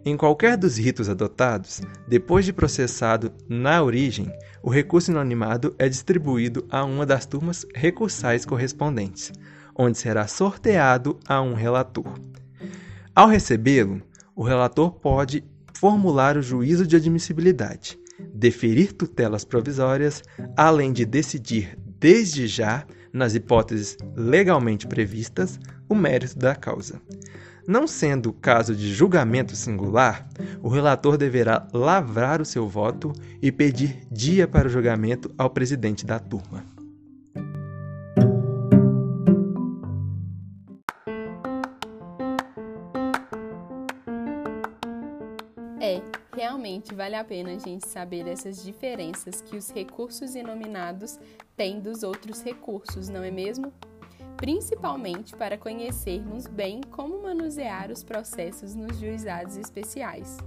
Em 0.03 0.15
qualquer 0.15 0.55
dos 0.57 0.77
ritos 0.77 1.09
adotados, 1.09 1.81
depois 2.07 2.45
de 2.45 2.53
processado 2.53 3.31
na 3.49 3.81
origem, 3.81 4.31
o 4.61 4.69
recurso 4.69 5.11
inanimado 5.11 5.73
é 5.79 5.89
distribuído 5.89 6.65
a 6.69 6.83
uma 6.83 7.05
das 7.05 7.25
turmas 7.25 7.65
recursais 7.73 8.45
correspondentes, 8.45 9.31
onde 9.75 9.97
será 9.97 10.27
sorteado 10.27 11.17
a 11.27 11.41
um 11.41 11.53
relator. 11.53 12.19
Ao 13.15 13.27
recebê-lo, 13.27 14.01
o 14.35 14.43
relator 14.43 14.91
pode 14.91 15.43
formular 15.73 16.37
o 16.37 16.41
juízo 16.41 16.85
de 16.85 16.95
admissibilidade, 16.95 17.97
deferir 18.33 18.93
tutelas 18.93 19.45
provisórias, 19.45 20.23
além 20.55 20.91
de 20.91 21.05
decidir 21.05 21.77
desde 21.99 22.45
já, 22.47 22.85
nas 23.13 23.33
hipóteses 23.33 23.97
legalmente 24.15 24.85
previstas, 24.85 25.57
o 25.87 25.95
mérito 25.95 26.37
da 26.37 26.53
causa. 26.53 27.01
Não 27.67 27.87
sendo 27.87 28.31
caso 28.31 28.75
de 28.75 28.93
julgamento 28.93 29.55
singular, 29.55 30.27
o 30.61 30.69
relator 30.69 31.17
deverá 31.17 31.67
lavrar 31.73 32.41
o 32.41 32.45
seu 32.45 32.67
voto 32.67 33.11
e 33.41 33.51
pedir 33.51 34.05
dia 34.11 34.47
para 34.47 34.67
o 34.67 34.71
julgamento 34.71 35.33
ao 35.37 35.49
presidente 35.49 36.05
da 36.05 36.19
turma. 36.19 36.74
Vale 47.05 47.17
a 47.17 47.23
pena 47.23 47.51
a 47.51 47.59
gente 47.59 47.87
saber 47.87 48.27
essas 48.27 48.63
diferenças 48.63 49.39
que 49.39 49.55
os 49.55 49.69
recursos 49.69 50.33
inominados 50.33 51.19
têm 51.55 51.79
dos 51.79 52.01
outros 52.01 52.41
recursos, 52.41 53.09
não 53.09 53.21
é 53.21 53.29
mesmo? 53.29 53.71
Principalmente 54.35 55.35
para 55.35 55.55
conhecermos 55.55 56.47
bem 56.47 56.81
como 56.89 57.21
manusear 57.21 57.91
os 57.91 58.03
processos 58.03 58.73
nos 58.73 58.99
juizados 58.99 59.55
especiais. 59.55 60.39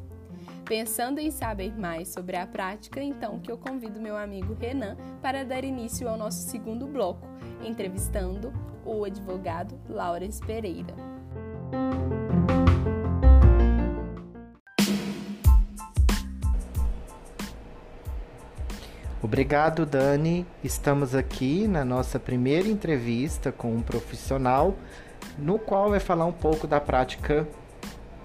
Pensando 0.64 1.20
em 1.20 1.30
saber 1.30 1.78
mais 1.78 2.08
sobre 2.08 2.36
a 2.36 2.44
prática, 2.44 3.00
então 3.00 3.38
que 3.38 3.52
eu 3.52 3.56
convido 3.56 4.00
meu 4.00 4.16
amigo 4.16 4.54
Renan 4.54 4.96
para 5.22 5.44
dar 5.44 5.62
início 5.62 6.08
ao 6.08 6.16
nosso 6.16 6.40
segundo 6.50 6.88
bloco, 6.88 7.24
entrevistando 7.64 8.52
o 8.84 9.04
advogado 9.04 9.78
Laurence 9.88 10.44
Pereira. 10.44 10.92
Obrigado, 19.20 19.84
Dani. 19.84 20.46
Estamos 20.62 21.12
aqui 21.12 21.66
na 21.66 21.84
nossa 21.84 22.20
primeira 22.20 22.68
entrevista 22.68 23.50
com 23.50 23.72
um 23.72 23.82
profissional, 23.82 24.76
no 25.36 25.58
qual 25.58 25.90
vai 25.90 25.98
falar 25.98 26.24
um 26.24 26.32
pouco 26.32 26.68
da 26.68 26.80
prática 26.80 27.44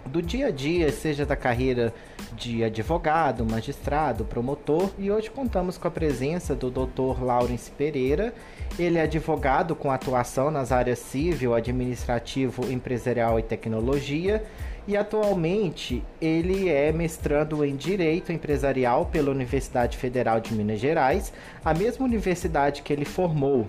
do 0.06 0.22
dia 0.22 0.48
a 0.48 0.52
dia, 0.52 0.92
seja 0.92 1.26
da 1.26 1.36
carreira 1.36 1.92
de 2.36 2.64
advogado, 2.64 3.44
magistrado, 3.44 4.24
promotor, 4.24 4.92
e 5.00 5.10
hoje 5.10 5.32
contamos 5.32 5.80
com 5.80 5.88
a 5.88 5.92
presença 5.92 6.54
do 6.54 6.70
Dr. 6.70 7.24
Laurence 7.24 7.72
Pereira. 7.72 8.32
Ele 8.78 9.00
é 9.00 9.02
advogado 9.02 9.76
com 9.76 9.90
atuação 9.90 10.52
nas 10.52 10.72
áreas 10.72 11.00
civil, 11.00 11.56
administrativo, 11.56 12.72
empresarial 12.72 13.40
e 13.40 13.44
tecnologia, 13.44 14.44
e 14.88 14.98
atualmente 14.98 16.04
ele 16.22 16.70
é 16.70 16.92
mestrando 16.92 17.64
em 17.64 17.76
Direito 17.76 18.32
Empresarial 18.32 19.06
pela 19.06 19.32
Universidade 19.32 19.98
Federal 19.98 20.40
de 20.40 20.54
Minas 20.54 20.80
Gerais, 20.80 21.34
a 21.64 21.74
mesma 21.74 22.06
universidade 22.06 22.82
que 22.82 22.92
ele 22.92 23.06
formou. 23.06 23.68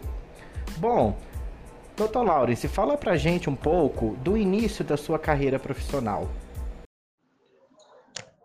Bom, 0.78 1.16
Doutor 1.96 2.24
Laurence, 2.24 2.66
fala 2.66 2.96
pra 2.96 3.16
gente 3.16 3.48
um 3.48 3.54
pouco 3.54 4.16
do 4.16 4.36
início 4.36 4.84
da 4.84 4.96
sua 4.96 5.16
carreira 5.16 5.60
profissional. 5.60 6.28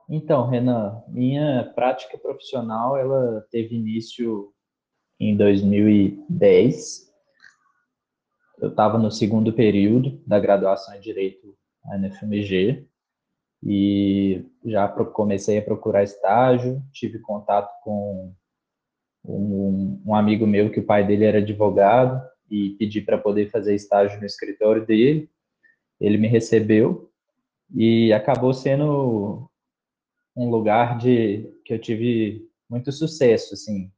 Então, 0.07 0.47
Renan, 0.47 1.01
minha 1.07 1.71
prática 1.73 2.17
profissional 2.17 2.95
ela 2.95 3.43
teve 3.49 3.75
início 3.75 4.53
em 5.19 5.35
2010. 5.35 7.09
Eu 8.59 8.69
estava 8.69 8.97
no 8.99 9.09
segundo 9.09 9.51
período 9.53 10.21
da 10.27 10.39
graduação 10.39 10.95
em 10.95 10.99
Direito 10.99 11.57
na 11.85 11.97
NFMG 11.97 12.87
e 13.63 14.45
já 14.65 14.87
comecei 14.87 15.57
a 15.57 15.61
procurar 15.61 16.03
estágio, 16.03 16.81
tive 16.91 17.19
contato 17.19 17.69
com 17.83 18.33
um, 19.25 20.01
um 20.05 20.15
amigo 20.15 20.47
meu 20.47 20.71
que 20.71 20.79
o 20.79 20.85
pai 20.85 21.05
dele 21.05 21.25
era 21.25 21.39
advogado 21.39 22.21
e 22.49 22.71
pedi 22.71 23.01
para 23.01 23.17
poder 23.17 23.49
fazer 23.49 23.75
estágio 23.75 24.19
no 24.19 24.25
escritório 24.25 24.85
dele. 24.85 25.29
Ele 25.99 26.17
me 26.17 26.27
recebeu 26.27 27.11
e 27.73 28.11
acabou 28.13 28.53
sendo 28.53 29.49
um 30.35 30.49
lugar 30.49 30.97
de 30.97 31.53
que 31.65 31.73
eu 31.73 31.79
tive 31.79 32.49
muito 32.69 32.91
sucesso, 32.91 33.53
assim. 33.53 33.91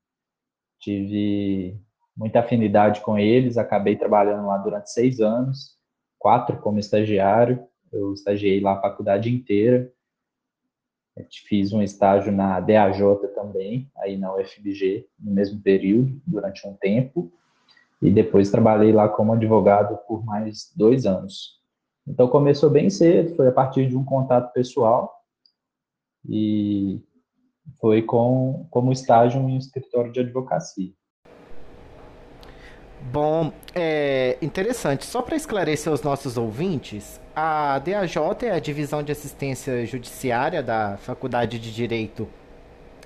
Tive 0.79 1.79
muita 2.17 2.39
afinidade 2.39 3.01
com 3.01 3.17
eles, 3.17 3.57
acabei 3.57 3.95
trabalhando 3.95 4.47
lá 4.47 4.57
durante 4.57 4.91
seis 4.91 5.19
anos, 5.19 5.77
quatro 6.17 6.59
como 6.59 6.79
estagiário. 6.79 7.63
Eu 7.91 8.13
estagiei 8.13 8.59
lá 8.59 8.73
a 8.73 8.81
faculdade 8.81 9.29
inteira. 9.33 9.91
Fiz 11.47 11.73
um 11.73 11.81
estágio 11.81 12.31
na 12.31 12.59
DAJ 12.59 13.01
também, 13.35 13.91
aí 13.97 14.17
na 14.17 14.33
UFBG, 14.35 15.07
no 15.19 15.31
mesmo 15.31 15.61
período, 15.61 16.21
durante 16.25 16.65
um 16.67 16.73
tempo 16.73 17.31
e 18.01 18.09
depois 18.09 18.49
trabalhei 18.49 18.91
lá 18.91 19.07
como 19.07 19.33
advogado 19.33 19.97
por 20.07 20.25
mais 20.25 20.73
dois 20.75 21.05
anos. 21.05 21.61
Então 22.07 22.27
começou 22.27 22.69
bem 22.69 22.89
cedo, 22.89 23.35
foi 23.35 23.47
a 23.47 23.51
partir 23.51 23.87
de 23.87 23.95
um 23.95 24.03
contato 24.03 24.51
pessoal 24.53 25.21
e 26.27 26.99
foi 27.79 28.01
com 28.01 28.65
como 28.71 28.91
estágio 28.91 29.39
em 29.39 29.53
um 29.53 29.57
escritório 29.57 30.11
de 30.11 30.19
advocacia. 30.19 30.91
Bom, 33.01 33.51
é 33.73 34.37
interessante. 34.41 35.05
Só 35.05 35.21
para 35.21 35.35
esclarecer 35.35 35.91
os 35.91 36.01
nossos 36.03 36.37
ouvintes, 36.37 37.19
a 37.35 37.79
DAJ 37.79 38.17
é 38.43 38.51
a 38.51 38.59
Divisão 38.59 39.01
de 39.01 39.11
Assistência 39.11 39.85
Judiciária 39.85 40.61
da 40.61 40.97
Faculdade 40.97 41.57
de 41.57 41.73
Direito 41.73 42.27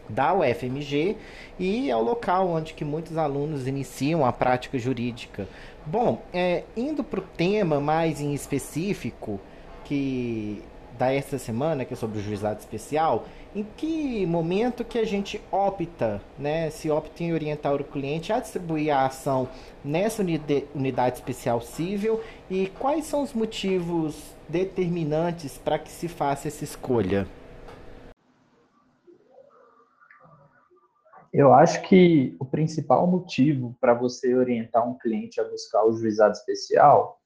da 0.10 0.34
UFMG 0.34 1.16
e 1.58 1.90
é 1.90 1.96
o 1.96 2.02
local 2.02 2.50
onde 2.50 2.74
que 2.74 2.86
muitos 2.86 3.18
alunos 3.18 3.68
iniciam 3.68 4.26
a 4.26 4.32
prática 4.32 4.78
jurídica. 4.78 5.48
Bom, 5.86 6.22
é, 6.34 6.64
indo 6.76 7.04
para 7.04 7.20
o 7.20 7.24
tema 7.24 7.80
mais 7.80 8.22
em 8.22 8.34
específico 8.34 9.40
que 9.84 10.62
da 10.98 11.12
esta 11.12 11.38
semana, 11.38 11.86
que 11.86 11.94
é 11.94 11.98
sobre 11.98 12.20
o 12.20 12.22
juizado 12.22 12.60
especial, 12.60 13.26
em 13.56 13.64
que 13.78 14.26
momento 14.26 14.84
que 14.84 15.00
a 15.00 15.06
gente 15.06 15.42
opta, 15.52 16.22
né, 16.38 16.70
se 16.70 16.90
opta 16.90 17.24
em 17.24 17.34
orientar 17.34 17.74
o 17.76 17.84
cliente 17.84 18.34
a 18.34 18.40
distribuir 18.40 18.94
a 18.94 19.06
ação 19.06 19.48
nessa 19.84 20.24
unidade 20.74 21.16
especial 21.16 21.62
civil 21.62 22.22
e 22.50 22.68
quais 22.80 23.06
são 23.06 23.24
os 23.24 23.34
motivos 23.34 24.36
determinantes 24.48 25.58
para 25.58 25.80
que 25.80 25.92
se 25.92 26.08
faça 26.08 26.48
essa 26.48 26.64
escolha? 26.64 27.28
Eu 31.38 31.54
acho 31.54 31.82
que 31.82 32.34
o 32.40 32.46
principal 32.46 33.06
motivo 33.06 33.76
para 33.82 33.94
você 33.94 34.34
orientar 34.34 34.88
um 34.88 34.98
cliente 34.98 35.42
a 35.42 35.44
buscar 35.44 35.84
o 35.86 35.92
juizado 35.92 36.32
especial 36.32 37.20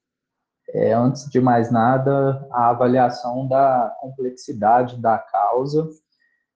é, 0.72 0.92
antes 0.92 1.28
de 1.28 1.40
mais 1.40 1.70
nada, 1.70 2.46
a 2.50 2.70
avaliação 2.70 3.46
da 3.46 3.96
complexidade 4.00 5.00
da 5.00 5.18
causa 5.18 5.88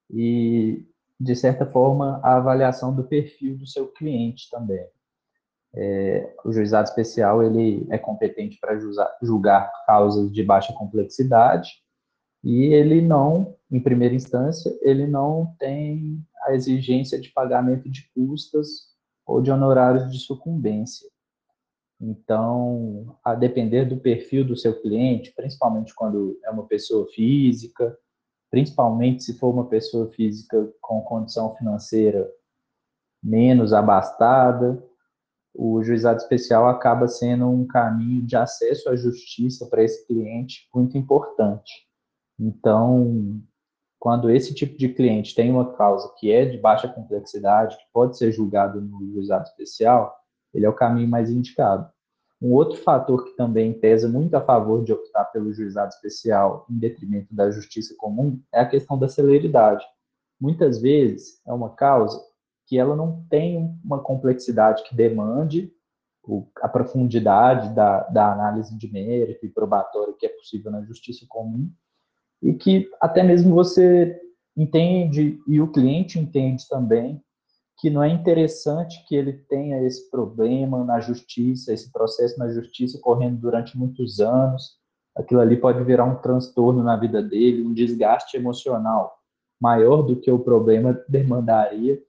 e, 0.09 0.85
de 1.19 1.35
certa 1.35 1.65
forma, 1.65 2.19
a 2.23 2.35
avaliação 2.35 2.95
do 2.95 3.03
perfil 3.03 3.57
do 3.57 3.67
seu 3.67 3.87
cliente 3.87 4.49
também. 4.49 4.85
É, 5.77 6.33
o 6.45 6.53
juizado 6.53 6.87
especial 6.87 7.43
ele 7.43 7.85
é 7.89 7.97
competente 7.97 8.57
para 8.61 8.79
julgar 9.21 9.69
causas 9.85 10.31
de 10.31 10.41
baixa 10.41 10.71
complexidade 10.71 11.73
e 12.41 12.65
ele 12.73 13.01
não, 13.01 13.55
em 13.69 13.81
primeira 13.81 14.15
instância, 14.15 14.71
ele 14.81 15.05
não 15.05 15.53
tem 15.59 16.23
a 16.45 16.53
exigência 16.53 17.19
de 17.19 17.29
pagamento 17.29 17.89
de 17.89 18.09
custas 18.13 18.95
ou 19.25 19.41
de 19.41 19.51
honorários 19.51 20.09
de 20.11 20.19
sucumbência. 20.19 21.09
Então, 21.99 23.17
a 23.23 23.33
depender 23.35 23.85
do 23.85 23.97
perfil 23.97 24.45
do 24.45 24.55
seu 24.55 24.79
cliente, 24.81 25.33
principalmente 25.33 25.93
quando 25.95 26.37
é 26.43 26.49
uma 26.49 26.65
pessoa 26.65 27.07
física, 27.07 27.97
principalmente 28.51 29.23
se 29.23 29.37
for 29.37 29.53
uma 29.53 29.67
pessoa 29.67 30.11
física 30.11 30.71
com 30.81 31.01
condição 31.01 31.55
financeira 31.55 32.29
menos 33.23 33.73
abastada, 33.73 34.83
o 35.53 35.81
juizado 35.81 36.17
especial 36.17 36.67
acaba 36.67 37.07
sendo 37.07 37.49
um 37.49 37.65
caminho 37.65 38.21
de 38.21 38.35
acesso 38.35 38.89
à 38.89 38.95
justiça 38.95 39.65
para 39.67 39.83
esse 39.83 40.05
cliente 40.05 40.67
muito 40.73 40.97
importante. 40.97 41.87
Então, 42.37 43.41
quando 43.97 44.29
esse 44.29 44.53
tipo 44.53 44.77
de 44.77 44.89
cliente 44.89 45.33
tem 45.33 45.49
uma 45.49 45.73
causa 45.73 46.13
que 46.19 46.31
é 46.31 46.45
de 46.45 46.57
baixa 46.57 46.87
complexidade, 46.87 47.77
que 47.77 47.83
pode 47.93 48.17
ser 48.17 48.31
julgado 48.31 48.81
no 48.81 49.13
juizado 49.13 49.45
especial, 49.45 50.15
ele 50.55 50.65
é 50.65 50.69
o 50.69 50.73
caminho 50.73 51.07
mais 51.07 51.29
indicado. 51.29 51.87
Um 52.41 52.53
outro 52.53 52.77
fator 52.81 53.23
que 53.25 53.35
também 53.35 53.73
pesa 53.73 54.07
muito 54.07 54.33
a 54.35 54.41
favor 54.41 54.83
de 54.83 54.93
optar 54.93 55.25
pelo 55.25 55.53
juizado 55.53 55.89
especial 55.89 56.65
em 56.69 56.77
detrimento 56.77 57.33
da 57.33 57.51
justiça 57.51 57.93
comum 57.97 58.39
é 58.53 58.59
a 58.59 58.65
questão 58.65 58.97
da 58.97 59.07
celeridade. 59.07 59.85
Muitas 60.39 60.81
vezes 60.81 61.41
é 61.45 61.53
uma 61.53 61.69
causa 61.69 62.19
que 62.67 62.77
ela 62.77 62.95
não 62.95 63.23
tem 63.29 63.79
uma 63.83 63.99
complexidade 63.99 64.83
que 64.83 64.95
demande 64.95 65.71
a 66.61 66.67
profundidade 66.67 67.73
da, 67.75 68.01
da 68.03 68.31
análise 68.31 68.75
de 68.75 68.91
mérito 68.91 69.45
e 69.45 69.49
probatório 69.49 70.15
que 70.15 70.25
é 70.25 70.29
possível 70.29 70.71
na 70.71 70.81
justiça 70.81 71.23
comum, 71.29 71.71
e 72.41 72.53
que 72.53 72.89
até 72.99 73.23
mesmo 73.23 73.53
você 73.53 74.19
entende 74.57 75.39
e 75.47 75.61
o 75.61 75.71
cliente 75.71 76.19
entende 76.19 76.67
também 76.67 77.21
que 77.85 77.89
não 77.91 78.01
é 78.01 78.09
interessante 78.09 79.05
que 79.07 79.15
ele 79.15 79.31
tenha 79.31 79.79
esse 79.83 80.09
problema 80.09 80.83
na 80.83 80.99
justiça, 80.99 81.71
esse 81.71 81.91
processo 81.91 82.35
na 82.39 82.49
justiça 82.49 82.97
correndo 82.99 83.37
durante 83.37 83.77
muitos 83.77 84.19
anos. 84.19 84.79
Aquilo 85.15 85.39
ali 85.39 85.55
pode 85.55 85.83
virar 85.83 86.05
um 86.05 86.15
transtorno 86.15 86.81
na 86.81 86.97
vida 86.97 87.21
dele, 87.21 87.61
um 87.61 87.75
desgaste 87.75 88.37
emocional 88.37 89.15
maior 89.61 90.01
do 90.01 90.19
que 90.19 90.31
o 90.31 90.39
problema 90.39 90.99
demandaria. 91.07 92.01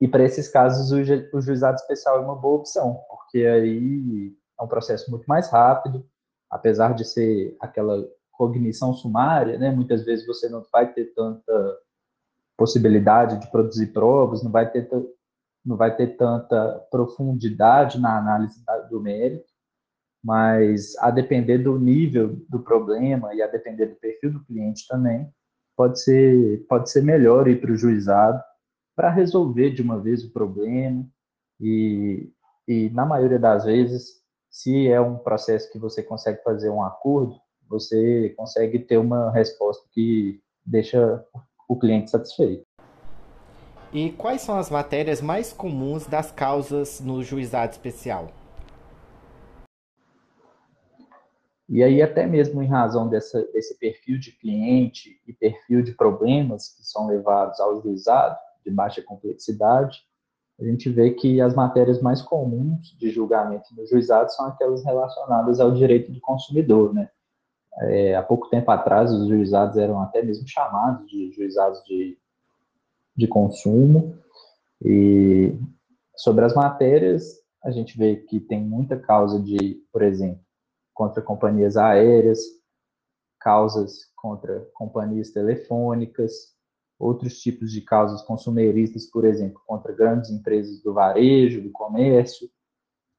E 0.00 0.06
para 0.06 0.22
esses 0.22 0.46
casos, 0.46 0.92
o, 0.92 1.36
o 1.36 1.40
juizado 1.40 1.74
especial 1.74 2.18
é 2.18 2.20
uma 2.20 2.36
boa 2.36 2.58
opção, 2.58 3.00
porque 3.10 3.38
aí 3.46 4.32
é 4.60 4.62
um 4.62 4.68
processo 4.68 5.10
muito 5.10 5.24
mais 5.26 5.50
rápido, 5.50 6.06
apesar 6.48 6.94
de 6.94 7.04
ser 7.04 7.56
aquela 7.58 8.08
cognição 8.30 8.94
sumária, 8.94 9.58
né? 9.58 9.72
Muitas 9.72 10.04
vezes 10.04 10.24
você 10.24 10.48
não 10.48 10.64
vai 10.72 10.92
ter 10.92 11.06
tanta 11.16 11.78
possibilidade 12.58 13.40
de 13.40 13.50
produzir 13.50 13.86
provas, 13.92 14.42
não 14.42 14.50
vai 14.50 14.70
ter 14.70 14.86
não 15.64 15.76
vai 15.76 15.94
ter 15.94 16.16
tanta 16.16 16.78
profundidade 16.90 18.00
na 18.00 18.18
análise 18.18 18.62
do 18.88 19.00
mérito, 19.00 19.52
mas 20.24 20.96
a 20.98 21.10
depender 21.10 21.58
do 21.58 21.78
nível 21.78 22.36
do 22.48 22.60
problema 22.60 23.34
e 23.34 23.42
a 23.42 23.46
depender 23.46 23.86
do 23.86 23.96
perfil 23.96 24.32
do 24.32 24.44
cliente 24.44 24.86
também, 24.88 25.30
pode 25.76 26.00
ser 26.00 26.66
pode 26.68 26.90
ser 26.90 27.02
melhor 27.02 27.48
ir 27.48 27.60
para 27.60 27.72
o 27.72 27.76
juizado 27.76 28.42
para 28.96 29.10
resolver 29.10 29.70
de 29.70 29.82
uma 29.82 30.00
vez 30.00 30.24
o 30.24 30.32
problema 30.32 31.06
e, 31.60 32.32
e 32.66 32.90
na 32.90 33.06
maioria 33.06 33.38
das 33.38 33.64
vezes, 33.64 34.22
se 34.50 34.88
é 34.88 35.00
um 35.00 35.16
processo 35.18 35.70
que 35.70 35.78
você 35.78 36.02
consegue 36.02 36.42
fazer 36.42 36.70
um 36.70 36.82
acordo, 36.82 37.36
você 37.68 38.30
consegue 38.36 38.78
ter 38.80 38.96
uma 38.96 39.30
resposta 39.30 39.86
que 39.92 40.40
deixa 40.64 41.24
o 41.68 41.78
cliente 41.78 42.10
satisfeito. 42.10 42.66
E 43.92 44.10
quais 44.12 44.40
são 44.42 44.58
as 44.58 44.70
matérias 44.70 45.20
mais 45.20 45.52
comuns 45.52 46.06
das 46.06 46.32
causas 46.32 47.00
no 47.00 47.22
juizado 47.22 47.72
especial? 47.72 48.28
E 51.68 51.82
aí, 51.82 52.00
até 52.00 52.26
mesmo 52.26 52.62
em 52.62 52.66
razão 52.66 53.08
dessa, 53.08 53.42
desse 53.52 53.78
perfil 53.78 54.18
de 54.18 54.32
cliente 54.32 55.20
e 55.26 55.32
perfil 55.34 55.82
de 55.82 55.92
problemas 55.92 56.74
que 56.74 56.82
são 56.82 57.06
levados 57.06 57.60
ao 57.60 57.82
juizado, 57.82 58.38
de 58.64 58.70
baixa 58.70 59.02
complexidade, 59.02 60.00
a 60.58 60.64
gente 60.64 60.88
vê 60.90 61.10
que 61.12 61.40
as 61.40 61.54
matérias 61.54 62.00
mais 62.00 62.20
comuns 62.20 62.96
de 62.98 63.10
julgamento 63.10 63.74
no 63.76 63.86
juizado 63.86 64.32
são 64.32 64.46
aquelas 64.46 64.84
relacionadas 64.84 65.60
ao 65.60 65.70
direito 65.72 66.10
do 66.10 66.20
consumidor, 66.20 66.92
né? 66.92 67.10
É, 67.80 68.16
há 68.16 68.22
pouco 68.22 68.48
tempo 68.48 68.70
atrás, 68.70 69.12
os 69.12 69.28
juizados 69.28 69.76
eram 69.76 70.00
até 70.00 70.22
mesmo 70.22 70.46
chamados 70.48 71.08
de 71.08 71.30
juizados 71.32 71.82
de, 71.84 72.18
de 73.16 73.26
consumo. 73.26 74.18
E 74.84 75.54
sobre 76.16 76.44
as 76.44 76.54
matérias, 76.54 77.38
a 77.62 77.70
gente 77.70 77.96
vê 77.96 78.16
que 78.16 78.40
tem 78.40 78.62
muita 78.62 78.98
causa 78.98 79.40
de, 79.40 79.82
por 79.92 80.02
exemplo, 80.02 80.40
contra 80.92 81.22
companhias 81.22 81.76
aéreas, 81.76 82.40
causas 83.38 84.08
contra 84.16 84.66
companhias 84.74 85.30
telefônicas, 85.30 86.32
outros 86.98 87.40
tipos 87.40 87.70
de 87.70 87.80
causas 87.80 88.22
consumeristas, 88.22 89.06
por 89.06 89.24
exemplo, 89.24 89.62
contra 89.64 89.92
grandes 89.92 90.30
empresas 90.30 90.82
do 90.82 90.92
varejo, 90.92 91.62
do 91.62 91.70
comércio, 91.70 92.50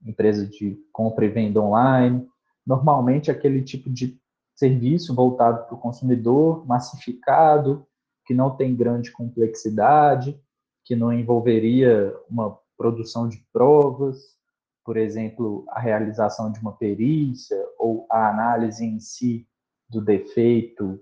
empresas 0.05 0.49
de 0.49 0.77
compra 0.91 1.25
e 1.25 1.29
venda 1.29 1.61
online. 1.61 2.27
Normalmente, 2.65 3.31
aquele 3.31 3.63
tipo 3.63 3.89
de 3.89 4.19
serviço 4.59 5.15
voltado 5.15 5.65
para 5.65 5.75
o 5.75 5.79
consumidor, 5.79 6.67
massificado, 6.67 7.87
que 8.25 8.33
não 8.33 8.57
tem 8.57 8.75
grande 8.75 9.09
complexidade, 9.09 10.37
que 10.83 10.97
não 10.97 11.13
envolveria 11.13 12.13
uma 12.29 12.59
produção 12.77 13.29
de 13.29 13.37
provas, 13.53 14.37
por 14.83 14.97
exemplo, 14.97 15.63
a 15.69 15.79
realização 15.79 16.51
de 16.51 16.59
uma 16.59 16.73
perícia 16.73 17.57
ou 17.77 18.05
a 18.11 18.29
análise 18.29 18.85
em 18.85 18.99
si 18.99 19.47
do 19.87 20.01
defeito 20.01 21.01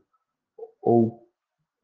ou 0.79 1.27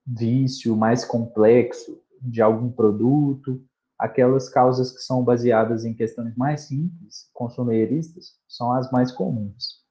vício 0.06 0.78
mais 0.78 1.04
complexo 1.04 2.00
de 2.22 2.42
algum 2.42 2.72
produto, 2.72 3.66
aquelas 3.98 4.48
causas 4.48 4.92
que 4.92 5.02
são 5.02 5.24
baseadas 5.24 5.86
em 5.86 5.94
questões 5.94 6.36
mais 6.36 6.68
simples, 6.68 7.30
consumeristas, 7.34 8.38
são 8.48 8.72
as 8.72 8.92
mais 8.92 9.12
comuns. 9.12 9.83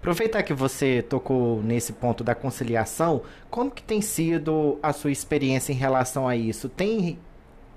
Aproveitar 0.00 0.42
que 0.42 0.54
você 0.54 1.02
tocou 1.02 1.62
nesse 1.62 1.92
ponto 1.92 2.24
da 2.24 2.34
conciliação, 2.34 3.20
como 3.50 3.70
que 3.70 3.82
tem 3.82 4.00
sido 4.00 4.78
a 4.82 4.94
sua 4.94 5.10
experiência 5.10 5.74
em 5.74 5.76
relação 5.76 6.26
a 6.26 6.34
isso? 6.34 6.70
Tem 6.70 7.18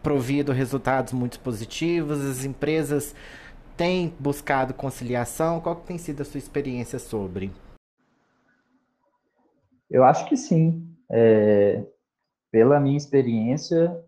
provido 0.01 0.53
resultados 0.53 1.11
muito 1.11 1.37
positivos? 1.41 2.23
As 2.23 2.45
empresas 2.45 3.13
têm 3.75 4.13
buscado 4.17 4.73
conciliação? 4.73 5.59
Qual 5.59 5.75
que 5.75 5.85
tem 5.85 5.97
sido 5.97 6.21
a 6.21 6.25
sua 6.25 6.37
experiência 6.37 6.97
sobre? 6.97 7.51
Eu 9.91 10.05
acho 10.05 10.25
que 10.29 10.37
sim. 10.37 10.87
É, 11.11 11.85
pela 12.49 12.79
minha 12.79 12.95
experiência, 12.95 14.01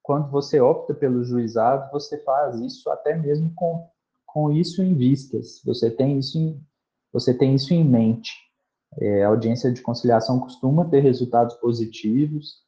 quando 0.00 0.30
você 0.30 0.60
opta 0.60 0.94
pelo 0.94 1.24
juizado, 1.24 1.90
você 1.90 2.18
faz 2.18 2.60
isso 2.60 2.88
até 2.88 3.16
mesmo 3.16 3.52
com, 3.56 3.84
com 4.24 4.52
isso 4.52 4.80
em 4.80 4.94
vistas. 4.94 5.60
Você 5.64 5.90
tem 5.90 6.20
isso 6.20 6.38
em, 6.38 6.67
você 7.12 7.32
tem 7.34 7.54
isso 7.54 7.72
em 7.72 7.84
mente. 7.84 8.32
É, 9.00 9.24
a 9.24 9.28
audiência 9.28 9.72
de 9.72 9.82
conciliação 9.82 10.40
costuma 10.40 10.84
ter 10.84 11.00
resultados 11.00 11.54
positivos. 11.56 12.62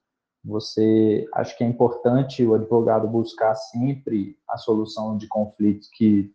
Você 0.45 1.27
acho 1.35 1.57
que 1.57 1.65
é 1.65 1.67
importante 1.67 2.45
o 2.45 2.55
advogado 2.55 3.07
buscar 3.09 3.55
sempre 3.55 4.39
a 4.49 4.57
solução 4.57 5.17
de 5.17 5.27
conflitos 5.29 5.89
que 5.89 6.33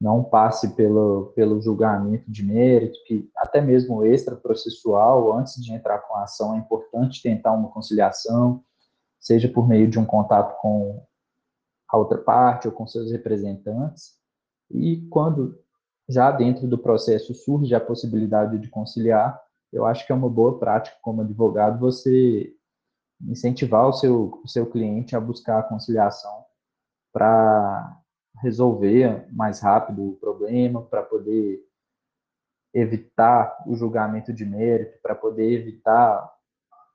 não 0.00 0.22
passe 0.22 0.74
pelo, 0.76 1.32
pelo 1.34 1.60
julgamento 1.60 2.30
de 2.30 2.44
mérito, 2.44 2.98
que 3.06 3.28
até 3.36 3.60
mesmo 3.60 4.04
extra 4.04 4.36
processual, 4.36 5.36
antes 5.36 5.62
de 5.62 5.72
entrar 5.72 5.98
com 6.00 6.14
a 6.14 6.22
ação, 6.22 6.54
é 6.54 6.58
importante 6.58 7.22
tentar 7.22 7.52
uma 7.52 7.68
conciliação, 7.70 8.62
seja 9.18 9.48
por 9.48 9.66
meio 9.66 9.88
de 9.88 9.98
um 9.98 10.04
contato 10.04 10.60
com 10.60 11.02
a 11.88 11.96
outra 11.96 12.18
parte 12.18 12.68
ou 12.68 12.72
com 12.72 12.86
seus 12.86 13.10
representantes. 13.10 14.12
E 14.70 14.98
quando 15.08 15.58
já 16.08 16.30
dentro 16.30 16.66
do 16.66 16.78
processo 16.78 17.34
surge 17.34 17.74
a 17.74 17.80
possibilidade 17.80 18.58
de 18.58 18.68
conciliar, 18.68 19.40
eu 19.72 19.84
acho 19.84 20.06
que 20.06 20.12
é 20.12 20.14
uma 20.14 20.30
boa 20.30 20.58
prática 20.58 20.96
como 21.02 21.20
advogado 21.20 21.78
você 21.78 22.54
incentivar 23.20 23.86
o 23.86 23.92
seu, 23.92 24.40
o 24.42 24.48
seu 24.48 24.64
cliente 24.70 25.14
a 25.14 25.20
buscar 25.20 25.58
a 25.58 25.62
conciliação 25.62 26.44
para 27.12 28.00
resolver 28.40 29.26
mais 29.32 29.60
rápido 29.60 30.08
o 30.08 30.16
problema, 30.16 30.82
para 30.82 31.02
poder 31.02 31.60
evitar 32.72 33.62
o 33.66 33.74
julgamento 33.74 34.32
de 34.32 34.44
mérito, 34.44 34.98
para 35.02 35.14
poder 35.14 35.52
evitar 35.52 36.32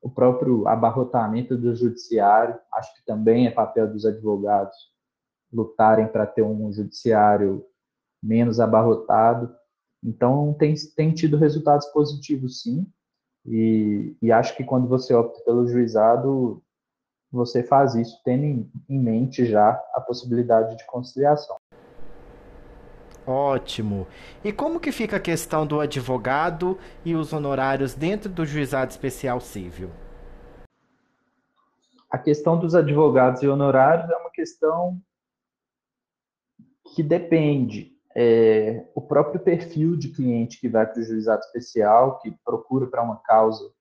o 0.02 0.10
próprio 0.10 0.68
abarrotamento 0.68 1.58
do 1.58 1.76
judiciário. 1.76 2.60
Acho 2.74 2.96
que 2.96 3.06
também 3.06 3.48
é 3.48 3.52
papel 3.52 3.92
dos 3.92 4.06
advogados 4.06 4.76
lutarem 5.52 6.08
para 6.08 6.26
ter 6.26 6.42
um 6.42 6.72
judiciário 6.72 7.66
menos 8.24 8.60
abarrotado. 8.60 9.54
Então, 10.02 10.54
tem, 10.58 10.74
tem 10.96 11.12
tido 11.12 11.38
resultados 11.38 11.86
positivos, 11.88 12.62
sim. 12.62 12.88
E, 13.46 14.16
e 14.22 14.32
acho 14.32 14.56
que 14.56 14.64
quando 14.64 14.88
você 14.88 15.14
opta 15.14 15.44
pelo 15.44 15.68
juizado, 15.68 16.64
você 17.30 17.62
faz 17.62 17.94
isso 17.96 18.22
tendo 18.24 18.46
em, 18.46 18.72
em 18.88 19.00
mente 19.00 19.46
já 19.46 19.72
a 19.94 20.00
possibilidade 20.00 20.78
de 20.78 20.86
conciliação. 20.86 21.58
Ótimo. 23.26 24.06
E 24.44 24.52
como 24.52 24.80
que 24.80 24.92
fica 24.92 25.18
a 25.18 25.20
questão 25.20 25.66
do 25.66 25.80
advogado 25.80 26.78
e 27.06 27.16
os 27.16 27.32
honorários 27.32 27.94
dentro 27.94 28.30
do 28.30 28.46
juizado 28.46 28.92
especial 28.92 29.40
civil? 29.40 29.90
A 32.10 32.18
questão 32.18 32.60
dos 32.60 32.76
advogados 32.76 33.42
e 33.42 33.48
honorários 33.48 34.10
é 34.10 34.16
uma 34.18 34.30
questão 34.30 35.02
que 36.94 37.02
depende 37.02 37.93
é, 38.16 38.86
o 38.94 39.02
próprio 39.02 39.42
perfil 39.42 39.96
de 39.98 40.10
cliente 40.10 40.60
que 40.60 40.70
vai 40.70 40.86
para 40.86 41.02
o 41.02 41.04
juizado 41.04 41.42
especial, 41.42 42.20
que 42.20 42.32
procura 42.44 42.88
para 42.88 43.04
uma 43.04 43.18
causa 43.18 43.72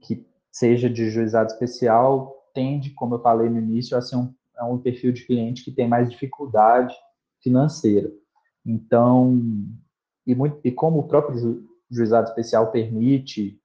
que 0.00 0.26
seja 0.50 0.88
de 0.88 1.10
juizado 1.10 1.52
especial, 1.52 2.50
tende, 2.54 2.90
como 2.90 3.16
eu 3.16 3.22
falei 3.22 3.48
no 3.48 3.58
início, 3.58 3.96
a 3.96 4.00
ser 4.00 4.16
um, 4.16 4.32
é 4.56 4.62
um 4.64 4.78
perfil 4.78 5.12
de 5.12 5.26
cliente 5.26 5.64
que 5.64 5.72
tem 5.72 5.88
mais 5.88 6.10
dificuldade 6.10 6.94
financeira. 7.42 8.10
Então, 8.64 9.38
e, 10.26 10.34
muito, 10.34 10.60
e 10.64 10.70
como 10.70 11.00
o 11.00 11.08
próprio 11.08 11.38
ju, 11.38 11.68
juizado 11.90 12.28
especial 12.28 12.70
permite 12.70 13.60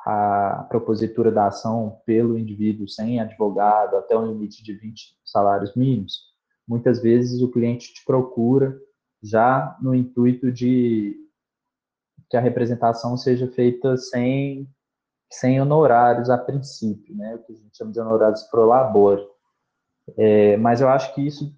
a 0.00 0.66
propositura 0.68 1.32
da 1.32 1.46
ação 1.46 2.00
pelo 2.04 2.38
indivíduo 2.38 2.86
sem 2.86 3.20
advogado 3.20 3.96
até 3.96 4.16
um 4.16 4.26
limite 4.26 4.62
de 4.62 4.74
20 4.74 5.16
salários 5.24 5.74
mínimos, 5.74 6.33
muitas 6.66 7.00
vezes 7.00 7.40
o 7.42 7.50
cliente 7.50 7.92
te 7.92 8.04
procura 8.04 8.78
já 9.22 9.76
no 9.80 9.94
intuito 9.94 10.52
de 10.52 11.16
que 12.28 12.36
a 12.36 12.40
representação 12.40 13.16
seja 13.16 13.46
feita 13.48 13.96
sem, 13.96 14.68
sem 15.30 15.60
honorários 15.60 16.30
a 16.30 16.38
princípio, 16.38 17.14
né? 17.16 17.34
o 17.34 17.38
que 17.38 17.52
a 17.52 17.56
gente 17.56 17.76
chama 17.76 17.92
de 17.92 18.00
honorários 18.00 18.42
pro 18.44 18.66
labore. 18.66 19.26
É, 20.16 20.56
mas 20.56 20.80
eu 20.80 20.88
acho 20.88 21.14
que 21.14 21.26
isso 21.26 21.54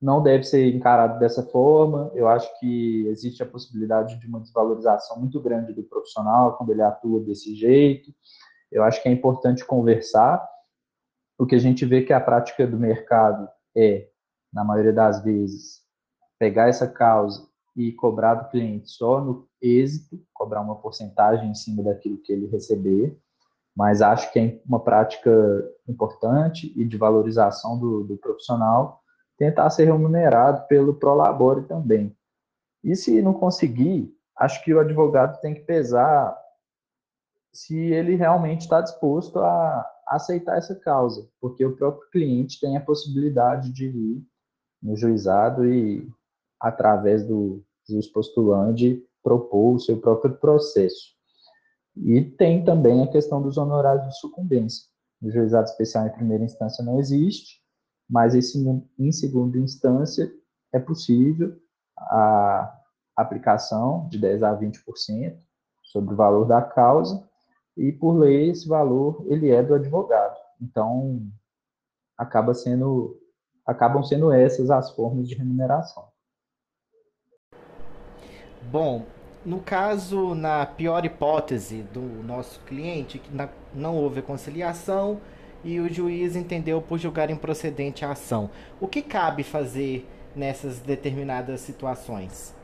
não 0.00 0.22
deve 0.22 0.44
ser 0.44 0.74
encarado 0.74 1.18
dessa 1.18 1.42
forma. 1.42 2.10
Eu 2.14 2.28
acho 2.28 2.48
que 2.60 3.06
existe 3.08 3.42
a 3.42 3.46
possibilidade 3.46 4.18
de 4.18 4.26
uma 4.26 4.40
desvalorização 4.40 5.18
muito 5.18 5.40
grande 5.40 5.72
do 5.72 5.82
profissional 5.82 6.56
quando 6.56 6.70
ele 6.70 6.82
atua 6.82 7.20
desse 7.20 7.54
jeito. 7.54 8.12
Eu 8.70 8.82
acho 8.84 9.02
que 9.02 9.08
é 9.08 9.12
importante 9.12 9.64
conversar. 9.64 10.46
O 11.38 11.46
que 11.46 11.54
a 11.54 11.58
gente 11.58 11.84
vê 11.84 12.02
que 12.02 12.12
a 12.12 12.20
prática 12.20 12.66
do 12.66 12.78
mercado 12.78 13.48
é 13.76 14.08
na 14.56 14.64
maioria 14.64 14.92
das 14.92 15.22
vezes, 15.22 15.82
pegar 16.38 16.70
essa 16.70 16.88
causa 16.88 17.46
e 17.76 17.92
cobrar 17.92 18.36
do 18.36 18.48
cliente 18.48 18.88
só 18.88 19.20
no 19.20 19.46
êxito, 19.60 20.18
cobrar 20.32 20.62
uma 20.62 20.76
porcentagem 20.76 21.50
em 21.50 21.54
cima 21.54 21.82
daquilo 21.82 22.16
que 22.16 22.32
ele 22.32 22.46
receber, 22.46 23.20
mas 23.76 24.00
acho 24.00 24.32
que 24.32 24.38
é 24.38 24.58
uma 24.66 24.80
prática 24.80 25.30
importante 25.86 26.72
e 26.74 26.86
de 26.86 26.96
valorização 26.96 27.78
do, 27.78 28.02
do 28.04 28.16
profissional 28.16 29.02
tentar 29.36 29.68
ser 29.68 29.84
remunerado 29.84 30.66
pelo 30.66 30.94
Prolabore 30.94 31.66
também. 31.66 32.16
E 32.82 32.96
se 32.96 33.20
não 33.20 33.34
conseguir, 33.34 34.10
acho 34.38 34.64
que 34.64 34.72
o 34.72 34.80
advogado 34.80 35.38
tem 35.42 35.52
que 35.52 35.60
pesar 35.60 36.34
se 37.52 37.78
ele 37.78 38.14
realmente 38.14 38.62
está 38.62 38.80
disposto 38.80 39.38
a 39.38 39.86
aceitar 40.08 40.56
essa 40.56 40.74
causa, 40.74 41.28
porque 41.38 41.62
o 41.62 41.76
próprio 41.76 42.08
cliente 42.10 42.58
tem 42.58 42.74
a 42.78 42.80
possibilidade 42.80 43.70
de 43.70 43.86
ir 43.88 44.26
no 44.86 44.96
juizado 44.96 45.66
e, 45.66 46.08
através 46.60 47.26
do 47.26 47.60
juiz 47.88 48.06
postulante, 48.06 49.04
propor 49.20 49.74
o 49.74 49.80
seu 49.80 50.00
próprio 50.00 50.36
processo. 50.36 51.16
E 51.96 52.22
tem 52.22 52.64
também 52.64 53.02
a 53.02 53.08
questão 53.08 53.42
dos 53.42 53.58
honorários 53.58 54.06
de 54.06 54.20
sucumbência. 54.20 54.84
O 55.20 55.28
juizado 55.28 55.68
especial 55.68 56.06
em 56.06 56.12
primeira 56.12 56.44
instância 56.44 56.84
não 56.84 57.00
existe, 57.00 57.60
mas 58.08 58.34
em 58.36 59.12
segunda 59.12 59.58
instância 59.58 60.32
é 60.72 60.78
possível 60.78 61.56
a 61.98 62.72
aplicação 63.16 64.06
de 64.08 64.18
10 64.18 64.44
a 64.44 64.56
20% 64.56 65.36
sobre 65.82 66.14
o 66.14 66.16
valor 66.16 66.44
da 66.44 66.62
causa 66.62 67.28
e 67.76 67.90
por 67.90 68.12
lei 68.12 68.50
esse 68.50 68.68
valor 68.68 69.24
ele 69.26 69.50
é 69.50 69.62
do 69.62 69.74
advogado. 69.74 70.36
Então 70.60 71.26
acaba 72.16 72.54
sendo 72.54 73.18
acabam 73.66 74.02
sendo 74.02 74.32
essas 74.32 74.70
as 74.70 74.90
formas 74.92 75.28
de 75.28 75.34
remuneração. 75.34 76.08
Bom, 78.70 79.04
no 79.44 79.60
caso, 79.60 80.34
na 80.34 80.66
pior 80.66 81.04
hipótese 81.04 81.82
do 81.82 82.00
nosso 82.00 82.60
cliente, 82.60 83.18
que 83.18 83.30
não 83.72 83.96
houve 83.96 84.22
conciliação 84.22 85.20
e 85.62 85.80
o 85.80 85.92
juiz 85.92 86.36
entendeu 86.36 86.80
por 86.82 86.98
julgar 86.98 87.30
improcedente 87.30 88.04
a 88.04 88.12
ação, 88.12 88.50
o 88.80 88.88
que 88.88 89.02
cabe 89.02 89.42
fazer 89.42 90.08
nessas 90.34 90.80
determinadas 90.80 91.60
situações? 91.60 92.54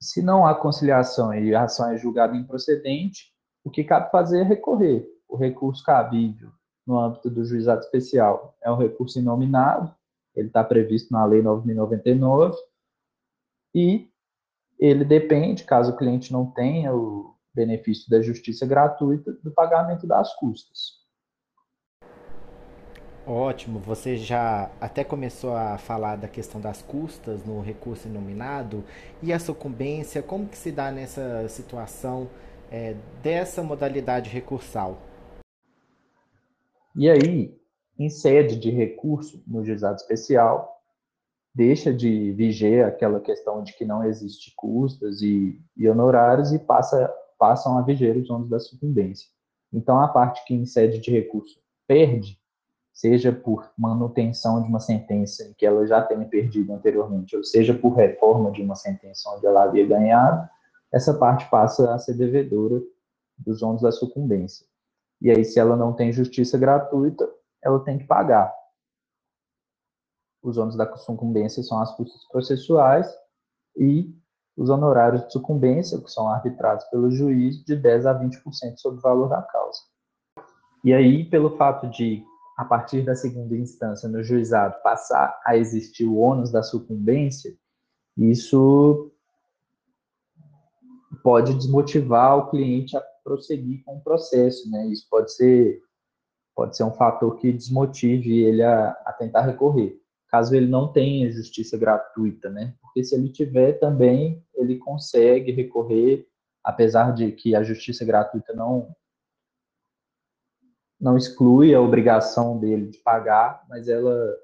Se 0.00 0.22
não 0.22 0.46
há 0.46 0.54
conciliação 0.54 1.34
e 1.34 1.54
a 1.54 1.64
ação 1.64 1.90
é 1.90 1.96
julgada 1.96 2.36
improcedente, 2.36 3.32
o 3.64 3.70
que 3.70 3.82
cabe 3.82 4.10
fazer 4.12 4.42
é 4.42 4.44
recorrer. 4.44 5.15
O 5.28 5.36
recurso 5.36 5.84
cabível 5.84 6.50
no 6.86 6.98
âmbito 6.98 7.28
do 7.28 7.44
juizado 7.44 7.80
especial 7.80 8.56
é 8.62 8.70
um 8.70 8.76
recurso 8.76 9.18
inominado, 9.18 9.94
ele 10.34 10.48
está 10.48 10.62
previsto 10.62 11.12
na 11.12 11.24
Lei 11.24 11.42
9.099 11.42 12.54
e 13.74 14.08
ele 14.78 15.04
depende, 15.04 15.64
caso 15.64 15.92
o 15.92 15.96
cliente 15.96 16.32
não 16.32 16.46
tenha 16.46 16.94
o 16.94 17.34
benefício 17.54 18.08
da 18.10 18.20
justiça 18.20 18.66
gratuita, 18.66 19.32
do 19.42 19.50
pagamento 19.50 20.06
das 20.06 20.34
custas. 20.34 21.06
Ótimo, 23.26 23.80
você 23.80 24.16
já 24.16 24.70
até 24.80 25.02
começou 25.02 25.56
a 25.56 25.76
falar 25.78 26.14
da 26.14 26.28
questão 26.28 26.60
das 26.60 26.80
custas 26.80 27.44
no 27.44 27.60
recurso 27.60 28.06
inominado 28.06 28.84
e 29.20 29.32
a 29.32 29.38
sucumbência, 29.40 30.22
como 30.22 30.46
que 30.46 30.56
se 30.56 30.70
dá 30.70 30.92
nessa 30.92 31.48
situação 31.48 32.28
é, 32.70 32.94
dessa 33.22 33.64
modalidade 33.64 34.30
recursal? 34.30 35.05
E 36.96 37.10
aí, 37.10 37.54
em 37.98 38.08
sede 38.08 38.56
de 38.56 38.70
recurso 38.70 39.42
no 39.46 39.62
juizado 39.62 39.96
especial, 39.96 40.80
deixa 41.54 41.92
de 41.92 42.32
viger 42.32 42.86
aquela 42.86 43.20
questão 43.20 43.62
de 43.62 43.74
que 43.74 43.84
não 43.84 44.02
existe 44.02 44.54
custas 44.56 45.20
e, 45.20 45.60
e 45.76 45.86
honorários 45.86 46.54
e 46.54 46.58
passa, 46.58 47.12
passam 47.38 47.76
a 47.76 47.82
viger 47.82 48.16
os 48.16 48.30
ônus 48.30 48.48
da 48.48 48.58
sucumbência. 48.58 49.28
Então, 49.70 50.00
a 50.00 50.08
parte 50.08 50.42
que 50.46 50.54
em 50.54 50.64
sede 50.64 50.98
de 50.98 51.10
recurso 51.10 51.60
perde, 51.86 52.40
seja 52.94 53.30
por 53.30 53.70
manutenção 53.76 54.62
de 54.62 54.68
uma 54.68 54.80
sentença 54.80 55.44
em 55.44 55.52
que 55.52 55.66
ela 55.66 55.86
já 55.86 56.00
tenha 56.00 56.24
perdido 56.24 56.72
anteriormente, 56.72 57.36
ou 57.36 57.44
seja 57.44 57.74
por 57.74 57.90
reforma 57.90 58.50
de 58.50 58.62
uma 58.62 58.74
sentença 58.74 59.28
onde 59.36 59.46
ela 59.46 59.64
havia 59.64 59.86
ganhado, 59.86 60.48
essa 60.90 61.12
parte 61.12 61.46
passa 61.50 61.94
a 61.94 61.98
ser 61.98 62.14
devedora 62.14 62.82
dos 63.36 63.62
ônus 63.62 63.82
da 63.82 63.92
sucumbência. 63.92 64.66
E 65.20 65.30
aí, 65.30 65.44
se 65.44 65.58
ela 65.58 65.76
não 65.76 65.92
tem 65.92 66.12
justiça 66.12 66.58
gratuita, 66.58 67.28
ela 67.62 67.82
tem 67.82 67.98
que 67.98 68.04
pagar. 68.04 68.52
Os 70.42 70.56
ônus 70.58 70.76
da 70.76 70.94
sucumbência 70.96 71.62
são 71.62 71.80
as 71.80 71.94
custas 71.96 72.26
processuais 72.28 73.12
e 73.76 74.14
os 74.56 74.70
honorários 74.70 75.26
de 75.26 75.32
sucumbência, 75.32 76.00
que 76.00 76.10
são 76.10 76.28
arbitrados 76.28 76.84
pelo 76.86 77.10
juiz, 77.10 77.62
de 77.64 77.76
10% 77.76 78.06
a 78.06 78.18
20% 78.18 78.76
sobre 78.76 78.98
o 78.98 79.02
valor 79.02 79.28
da 79.28 79.42
causa. 79.42 79.80
E 80.82 80.94
aí, 80.94 81.28
pelo 81.28 81.56
fato 81.56 81.88
de, 81.88 82.24
a 82.56 82.64
partir 82.64 83.02
da 83.02 83.14
segunda 83.14 83.56
instância 83.56 84.08
no 84.08 84.22
juizado, 84.22 84.80
passar 84.82 85.38
a 85.44 85.56
existir 85.56 86.06
o 86.06 86.16
ônus 86.16 86.50
da 86.50 86.62
sucumbência, 86.62 87.54
isso 88.16 89.10
pode 91.22 91.54
desmotivar 91.54 92.38
o 92.38 92.48
cliente 92.50 92.96
a 92.96 93.02
prosseguir 93.26 93.82
com 93.84 93.96
o 93.96 94.00
processo, 94.00 94.70
né? 94.70 94.86
Isso 94.86 95.08
pode 95.10 95.34
ser 95.34 95.82
pode 96.54 96.74
ser 96.74 96.84
um 96.84 96.92
fator 96.92 97.36
que 97.36 97.52
desmotive 97.52 98.42
ele 98.42 98.62
a, 98.62 98.90
a 99.04 99.12
tentar 99.12 99.42
recorrer, 99.42 100.00
caso 100.28 100.54
ele 100.54 100.66
não 100.66 100.90
tenha 100.90 101.30
justiça 101.30 101.76
gratuita, 101.76 102.48
né? 102.48 102.74
Porque 102.80 103.04
se 103.04 103.14
ele 103.14 103.28
tiver 103.28 103.74
também, 103.74 104.42
ele 104.54 104.78
consegue 104.78 105.52
recorrer, 105.52 106.26
apesar 106.64 107.12
de 107.12 107.30
que 107.32 107.54
a 107.54 107.62
justiça 107.62 108.04
gratuita 108.06 108.54
não 108.54 108.94
não 110.98 111.18
exclui 111.18 111.74
a 111.74 111.80
obrigação 111.80 112.58
dele 112.58 112.86
de 112.86 112.98
pagar, 112.98 113.66
mas 113.68 113.86
ela 113.86 114.34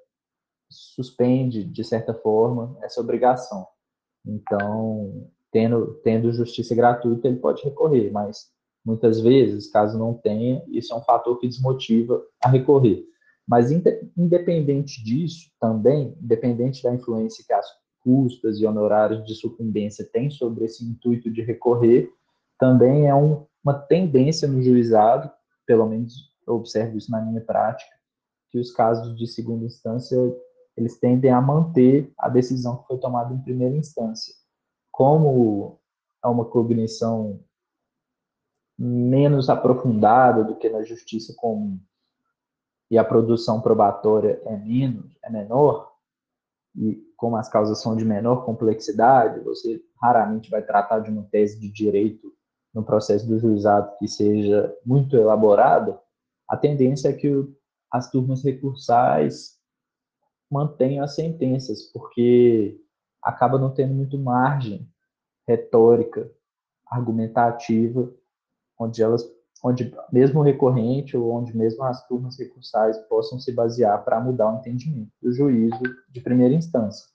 suspende 0.68 1.64
de 1.64 1.82
certa 1.82 2.12
forma 2.12 2.76
essa 2.82 3.00
obrigação. 3.00 3.66
Então, 4.24 5.30
tendo 5.50 5.94
tendo 6.04 6.32
justiça 6.32 6.74
gratuita, 6.74 7.26
ele 7.26 7.38
pode 7.38 7.62
recorrer, 7.62 8.10
mas 8.10 8.52
Muitas 8.84 9.20
vezes, 9.20 9.70
caso 9.70 9.98
não 9.98 10.14
tenha, 10.14 10.62
isso 10.68 10.92
é 10.92 10.96
um 10.96 11.02
fator 11.02 11.38
que 11.38 11.46
desmotiva 11.46 12.22
a 12.42 12.48
recorrer. 12.48 13.04
Mas, 13.46 13.70
independente 13.70 15.02
disso, 15.04 15.50
também, 15.60 16.16
independente 16.20 16.82
da 16.82 16.94
influência 16.94 17.44
que 17.46 17.52
as 17.52 17.66
custas 18.00 18.58
e 18.58 18.66
honorários 18.66 19.24
de 19.24 19.34
sucumbência 19.34 20.08
têm 20.12 20.30
sobre 20.30 20.64
esse 20.64 20.84
intuito 20.84 21.30
de 21.30 21.42
recorrer, 21.42 22.10
também 22.58 23.06
é 23.08 23.14
um, 23.14 23.44
uma 23.62 23.74
tendência 23.74 24.48
no 24.48 24.62
juizado, 24.62 25.30
pelo 25.66 25.86
menos 25.86 26.32
eu 26.46 26.54
observo 26.54 26.96
isso 26.96 27.10
na 27.10 27.20
minha 27.20 27.40
prática, 27.40 27.92
que 28.50 28.58
os 28.58 28.72
casos 28.72 29.16
de 29.16 29.26
segunda 29.26 29.64
instância 29.64 30.16
eles 30.76 30.98
tendem 30.98 31.30
a 31.30 31.40
manter 31.40 32.12
a 32.18 32.28
decisão 32.28 32.78
que 32.78 32.86
foi 32.86 32.98
tomada 32.98 33.32
em 33.32 33.42
primeira 33.42 33.76
instância. 33.76 34.34
Como 34.90 35.78
é 36.24 36.28
uma 36.28 36.44
cognição 36.44 37.40
menos 38.84 39.48
aprofundada 39.48 40.42
do 40.42 40.56
que 40.56 40.68
na 40.68 40.82
justiça 40.82 41.32
comum 41.36 41.78
e 42.90 42.98
a 42.98 43.04
produção 43.04 43.60
probatória 43.60 44.42
é 44.44 44.56
menos, 44.56 45.16
é 45.22 45.30
menor, 45.30 45.92
e 46.74 47.00
como 47.16 47.36
as 47.36 47.48
causas 47.48 47.80
são 47.80 47.96
de 47.96 48.04
menor 48.04 48.44
complexidade, 48.44 49.38
você 49.40 49.80
raramente 50.02 50.50
vai 50.50 50.62
tratar 50.62 50.98
de 50.98 51.10
uma 51.10 51.22
tese 51.30 51.60
de 51.60 51.70
direito 51.70 52.34
no 52.74 52.82
processo 52.82 53.24
do 53.26 53.38
juizado 53.38 53.96
que 53.98 54.08
seja 54.08 54.74
muito 54.84 55.16
elaborada, 55.16 56.00
a 56.48 56.56
tendência 56.56 57.08
é 57.08 57.12
que 57.12 57.28
o, 57.28 57.54
as 57.88 58.10
turmas 58.10 58.42
recursais 58.42 59.60
mantenham 60.50 61.04
as 61.04 61.14
sentenças, 61.14 61.82
porque 61.92 62.80
acaba 63.22 63.58
não 63.58 63.72
tendo 63.72 63.94
muito 63.94 64.18
margem 64.18 64.90
retórica, 65.46 66.28
argumentativa 66.84 68.12
onde 68.82 69.02
elas, 69.02 69.24
onde 69.62 69.94
mesmo 70.12 70.42
recorrente 70.42 71.16
ou 71.16 71.30
onde 71.32 71.56
mesmo 71.56 71.82
as 71.84 72.06
turmas 72.06 72.38
recursais 72.38 72.98
possam 73.08 73.38
se 73.38 73.52
basear 73.52 74.04
para 74.04 74.20
mudar 74.20 74.52
o 74.52 74.58
entendimento 74.58 75.10
do 75.20 75.32
juízo 75.32 75.82
de 76.10 76.20
primeira 76.20 76.54
instância. 76.54 77.06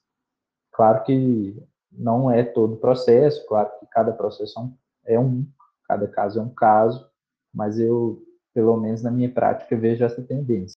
Claro 0.72 1.02
que 1.04 1.60
não 1.90 2.30
é 2.30 2.42
todo 2.44 2.76
processo, 2.76 3.46
claro 3.46 3.70
que 3.80 3.86
cada 3.86 4.12
processo 4.12 4.72
é 5.04 5.18
um, 5.18 5.46
cada 5.86 6.06
caso 6.06 6.38
é 6.38 6.42
um 6.42 6.50
caso, 6.50 7.08
mas 7.52 7.78
eu, 7.78 8.22
pelo 8.54 8.76
menos 8.76 9.02
na 9.02 9.10
minha 9.10 9.30
prática, 9.30 9.76
vejo 9.76 10.04
essa 10.04 10.22
tendência. 10.22 10.76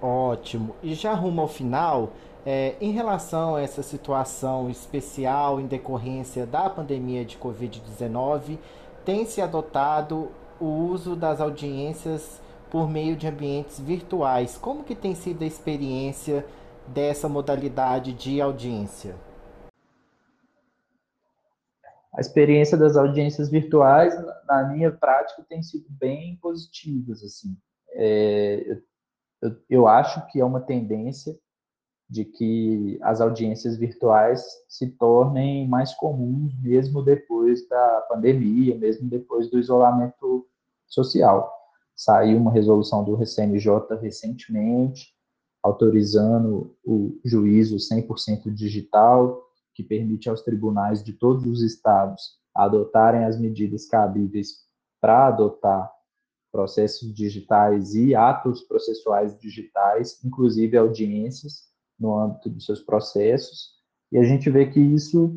Ótimo. 0.00 0.76
E 0.82 0.94
já 0.94 1.14
rumo 1.14 1.40
ao 1.40 1.48
final, 1.48 2.12
é, 2.44 2.76
em 2.80 2.92
relação 2.92 3.56
a 3.56 3.60
essa 3.60 3.82
situação 3.82 4.70
especial 4.70 5.60
em 5.60 5.66
decorrência 5.66 6.46
da 6.46 6.70
pandemia 6.70 7.24
de 7.24 7.36
Covid-19, 7.36 8.58
tem 9.06 9.24
se 9.24 9.40
adotado 9.40 10.32
o 10.60 10.66
uso 10.66 11.14
das 11.14 11.40
audiências 11.40 12.42
por 12.68 12.90
meio 12.90 13.14
de 13.14 13.28
ambientes 13.28 13.78
virtuais. 13.78 14.58
Como 14.58 14.82
que 14.82 14.96
tem 14.96 15.14
sido 15.14 15.44
a 15.44 15.46
experiência 15.46 16.44
dessa 16.88 17.28
modalidade 17.28 18.12
de 18.12 18.40
audiência? 18.40 19.14
A 22.12 22.20
experiência 22.20 22.76
das 22.76 22.96
audiências 22.96 23.48
virtuais, 23.48 24.12
na 24.44 24.64
minha 24.64 24.90
prática, 24.90 25.44
tem 25.48 25.62
sido 25.62 25.86
bem 25.88 26.36
positivas. 26.42 27.22
Assim. 27.22 27.56
É, 27.92 28.80
eu, 29.40 29.56
eu 29.70 29.86
acho 29.86 30.26
que 30.26 30.40
é 30.40 30.44
uma 30.44 30.60
tendência 30.60 31.38
de 32.08 32.24
que 32.24 32.98
as 33.02 33.20
audiências 33.20 33.76
virtuais 33.76 34.44
se 34.68 34.88
tornem 34.90 35.68
mais 35.68 35.92
comuns 35.94 36.54
mesmo 36.62 37.02
depois 37.02 37.68
da 37.68 38.06
pandemia, 38.08 38.78
mesmo 38.78 39.08
depois 39.08 39.50
do 39.50 39.58
isolamento 39.58 40.46
social. 40.86 41.52
Saiu 41.96 42.38
uma 42.38 42.52
resolução 42.52 43.02
do 43.02 43.24
CNJ 43.26 43.96
recentemente, 44.00 45.12
autorizando 45.62 46.76
o 46.84 47.18
juízo 47.24 47.76
100% 47.76 48.52
digital, 48.52 49.42
que 49.74 49.82
permite 49.82 50.28
aos 50.28 50.42
tribunais 50.42 51.02
de 51.02 51.12
todos 51.12 51.44
os 51.44 51.60
estados 51.62 52.38
adotarem 52.54 53.24
as 53.24 53.38
medidas 53.38 53.86
cabíveis 53.86 54.64
para 55.00 55.26
adotar 55.26 55.92
processos 56.50 57.12
digitais 57.12 57.94
e 57.94 58.14
atos 58.14 58.62
processuais 58.62 59.38
digitais, 59.38 60.18
inclusive 60.24 60.76
audiências 60.76 61.66
no 61.98 62.18
âmbito 62.18 62.50
dos 62.50 62.64
seus 62.64 62.80
processos, 62.80 63.76
e 64.12 64.18
a 64.18 64.22
gente 64.22 64.48
vê 64.50 64.66
que 64.66 64.80
isso 64.80 65.34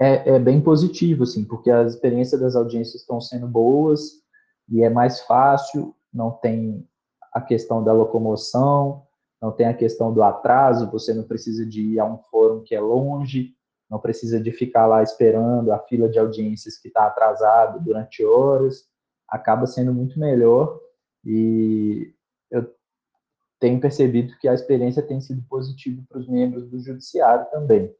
é, 0.00 0.34
é 0.34 0.38
bem 0.38 0.60
positivo, 0.60 1.24
assim, 1.24 1.44
porque 1.44 1.70
a 1.70 1.82
experiência 1.82 2.38
das 2.38 2.56
audiências 2.56 3.02
estão 3.02 3.20
sendo 3.20 3.46
boas 3.46 4.22
e 4.68 4.82
é 4.82 4.90
mais 4.90 5.20
fácil, 5.20 5.94
não 6.12 6.30
tem 6.30 6.86
a 7.32 7.40
questão 7.40 7.82
da 7.82 7.92
locomoção, 7.92 9.06
não 9.40 9.52
tem 9.52 9.66
a 9.66 9.74
questão 9.74 10.12
do 10.12 10.22
atraso, 10.22 10.90
você 10.90 11.12
não 11.12 11.24
precisa 11.24 11.66
de 11.66 11.82
ir 11.82 12.00
a 12.00 12.04
um 12.04 12.18
fórum 12.30 12.62
que 12.62 12.74
é 12.74 12.80
longe, 12.80 13.54
não 13.90 13.98
precisa 13.98 14.40
de 14.40 14.50
ficar 14.52 14.86
lá 14.86 15.02
esperando 15.02 15.72
a 15.72 15.78
fila 15.80 16.08
de 16.08 16.18
audiências 16.18 16.78
que 16.78 16.88
está 16.88 17.06
atrasado 17.06 17.80
durante 17.80 18.24
horas, 18.24 18.84
acaba 19.28 19.66
sendo 19.66 19.92
muito 19.92 20.18
melhor 20.18 20.78
e 21.24 22.14
tenho 23.62 23.80
percebido 23.80 24.36
que 24.40 24.48
a 24.48 24.54
experiência 24.54 25.00
tem 25.00 25.20
sido 25.20 25.40
positiva 25.48 26.02
para 26.08 26.18
os 26.18 26.28
membros 26.28 26.68
do 26.68 26.80
judiciário 26.80 27.48
também. 27.52 27.94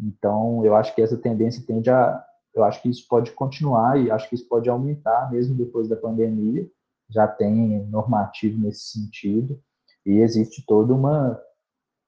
Então, 0.00 0.64
eu 0.64 0.74
acho 0.74 0.94
que 0.94 1.02
essa 1.02 1.18
tendência 1.18 1.62
tende 1.66 1.90
a. 1.90 2.24
Eu 2.54 2.64
acho 2.64 2.80
que 2.80 2.88
isso 2.88 3.06
pode 3.06 3.30
continuar 3.32 4.00
e 4.00 4.10
acho 4.10 4.26
que 4.30 4.34
isso 4.34 4.48
pode 4.48 4.70
aumentar 4.70 5.30
mesmo 5.30 5.54
depois 5.54 5.88
da 5.88 5.96
pandemia. 5.96 6.66
Já 7.10 7.28
tem 7.28 7.84
normativo 7.88 8.58
nesse 8.58 8.98
sentido 8.98 9.60
e 10.06 10.20
existe 10.20 10.64
toda 10.66 10.94
uma 10.94 11.38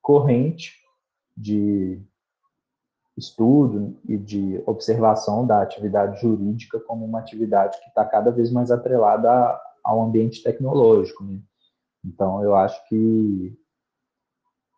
corrente 0.01 0.73
de 1.37 2.01
estudo 3.15 3.95
e 4.09 4.17
de 4.17 4.63
observação 4.65 5.47
da 5.47 5.61
atividade 5.61 6.23
jurídica 6.23 6.81
como 6.81 7.05
uma 7.05 7.19
atividade 7.19 7.79
que 7.83 7.89
está 7.89 8.07
cada 8.07 8.31
vez 8.31 8.51
mais 8.51 8.71
atrelada 8.71 9.61
ao 9.85 10.01
ambiente 10.01 10.43
tecnológico. 10.43 11.25
Né? 11.25 11.41
Então, 12.07 12.43
eu 12.43 12.55
acho 12.55 12.87
que 12.89 13.59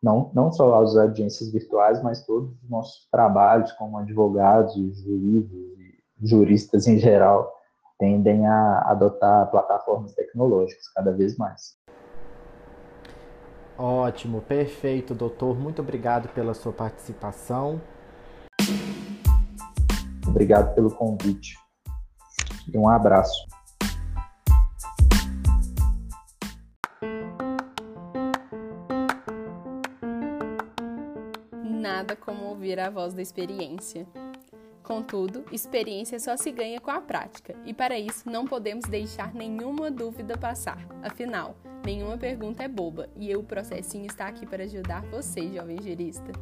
não, 0.02 0.30
não 0.34 0.50
só 0.50 0.82
as 0.82 0.96
audiências 0.96 1.50
virtuais, 1.50 2.02
mas 2.02 2.24
todos 2.24 2.50
os 2.62 2.70
nossos 2.70 3.06
trabalhos 3.10 3.70
como 3.72 3.98
advogados, 3.98 4.74
juízes 4.74 5.50
e 5.52 6.26
juristas 6.26 6.86
em 6.86 6.98
geral 6.98 7.52
tendem 7.98 8.46
a 8.46 8.90
adotar 8.90 9.50
plataformas 9.50 10.14
tecnológicas 10.14 10.88
cada 10.88 11.12
vez 11.12 11.36
mais. 11.36 11.76
Ótimo, 13.76 14.40
perfeito, 14.40 15.14
doutor. 15.14 15.58
Muito 15.58 15.82
obrigado 15.82 16.28
pela 16.28 16.54
sua 16.54 16.72
participação. 16.72 17.80
Obrigado 20.26 20.74
pelo 20.74 20.90
convite. 20.90 21.56
E 22.72 22.76
um 22.76 22.88
abraço. 22.88 23.46
Ouvir 32.68 32.80
a 32.80 32.90
voz 32.90 33.14
da 33.14 33.22
experiência. 33.22 34.06
Contudo, 34.82 35.44
experiência 35.50 36.18
só 36.18 36.36
se 36.36 36.50
ganha 36.50 36.80
com 36.80 36.90
a 36.90 37.00
prática, 37.00 37.54
e 37.64 37.72
para 37.72 37.98
isso 37.98 38.28
não 38.28 38.46
podemos 38.46 38.84
deixar 38.86 39.34
nenhuma 39.34 39.90
dúvida 39.90 40.36
passar. 40.36 40.86
Afinal, 41.02 41.56
nenhuma 41.84 42.18
pergunta 42.18 42.62
é 42.62 42.68
boba, 42.68 43.08
e 43.16 43.34
o 43.34 43.42
processinho 43.42 44.06
está 44.06 44.26
aqui 44.26 44.46
para 44.46 44.64
ajudar 44.64 45.02
você, 45.06 45.48
jovem 45.50 45.80
jurista. 45.80 46.32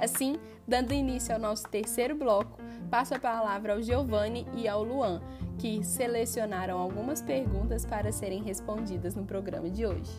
Assim, 0.00 0.36
dando 0.66 0.92
início 0.92 1.34
ao 1.34 1.40
nosso 1.40 1.68
terceiro 1.68 2.16
bloco, 2.16 2.60
passo 2.90 3.14
a 3.14 3.18
palavra 3.18 3.74
ao 3.74 3.82
Giovanni 3.82 4.46
e 4.56 4.66
ao 4.68 4.82
Luan, 4.82 5.20
que 5.58 5.84
selecionaram 5.84 6.78
algumas 6.78 7.22
perguntas 7.22 7.84
para 7.84 8.10
serem 8.10 8.42
respondidas 8.42 9.14
no 9.14 9.24
programa 9.24 9.70
de 9.70 9.86
hoje. 9.86 10.12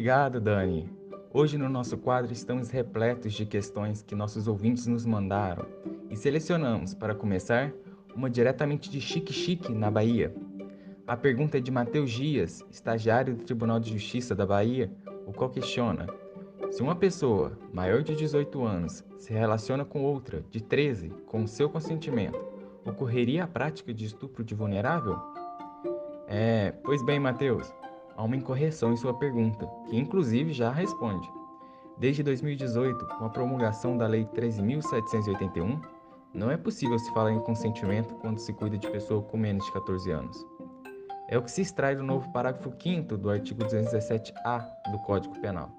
Obrigado, 0.00 0.40
Dani. 0.40 0.88
Hoje 1.30 1.58
no 1.58 1.68
nosso 1.68 1.98
quadro 1.98 2.32
estamos 2.32 2.70
repletos 2.70 3.34
de 3.34 3.44
questões 3.44 4.00
que 4.00 4.14
nossos 4.14 4.48
ouvintes 4.48 4.86
nos 4.86 5.04
mandaram 5.04 5.66
e 6.08 6.16
selecionamos, 6.16 6.94
para 6.94 7.14
começar, 7.14 7.70
uma 8.16 8.30
diretamente 8.30 8.88
de 8.88 8.98
Chique 8.98 9.30
Chique, 9.30 9.74
na 9.74 9.90
Bahia. 9.90 10.34
A 11.06 11.18
pergunta 11.18 11.58
é 11.58 11.60
de 11.60 11.70
Matheus 11.70 12.10
Dias, 12.10 12.64
estagiário 12.70 13.34
do 13.34 13.44
Tribunal 13.44 13.78
de 13.78 13.92
Justiça 13.92 14.34
da 14.34 14.46
Bahia, 14.46 14.90
o 15.26 15.34
qual 15.34 15.50
questiona: 15.50 16.06
se 16.70 16.80
uma 16.80 16.96
pessoa 16.96 17.52
maior 17.70 18.02
de 18.02 18.16
18 18.16 18.64
anos 18.64 19.04
se 19.18 19.34
relaciona 19.34 19.84
com 19.84 20.00
outra 20.02 20.42
de 20.50 20.62
13 20.62 21.10
com 21.26 21.46
seu 21.46 21.68
consentimento, 21.68 22.40
ocorreria 22.86 23.44
a 23.44 23.46
prática 23.46 23.92
de 23.92 24.06
estupro 24.06 24.42
de 24.42 24.54
vulnerável? 24.54 25.18
É, 26.26 26.72
pois 26.82 27.04
bem, 27.04 27.20
Matheus, 27.20 27.70
há 28.20 28.22
uma 28.22 28.36
incorreção 28.36 28.92
em 28.92 28.96
sua 28.96 29.14
pergunta, 29.14 29.66
que 29.86 29.96
inclusive 29.96 30.52
já 30.52 30.70
responde. 30.70 31.26
Desde 31.96 32.22
2018, 32.22 33.06
com 33.16 33.24
a 33.24 33.30
promulgação 33.30 33.96
da 33.96 34.06
Lei 34.06 34.26
13.781, 34.26 35.80
não 36.34 36.50
é 36.50 36.56
possível 36.58 36.98
se 36.98 37.10
falar 37.14 37.32
em 37.32 37.40
consentimento 37.40 38.14
quando 38.16 38.38
se 38.38 38.52
cuida 38.52 38.76
de 38.76 38.90
pessoa 38.90 39.22
com 39.22 39.38
menos 39.38 39.64
de 39.64 39.72
14 39.72 40.10
anos. 40.10 40.46
É 41.30 41.38
o 41.38 41.42
que 41.42 41.50
se 41.50 41.62
extrai 41.62 41.96
do 41.96 42.02
novo 42.02 42.30
parágrafo 42.30 42.70
5 42.78 43.16
do 43.16 43.30
artigo 43.30 43.64
217-A 43.64 44.58
do 44.92 44.98
Código 44.98 45.40
Penal. 45.40 45.70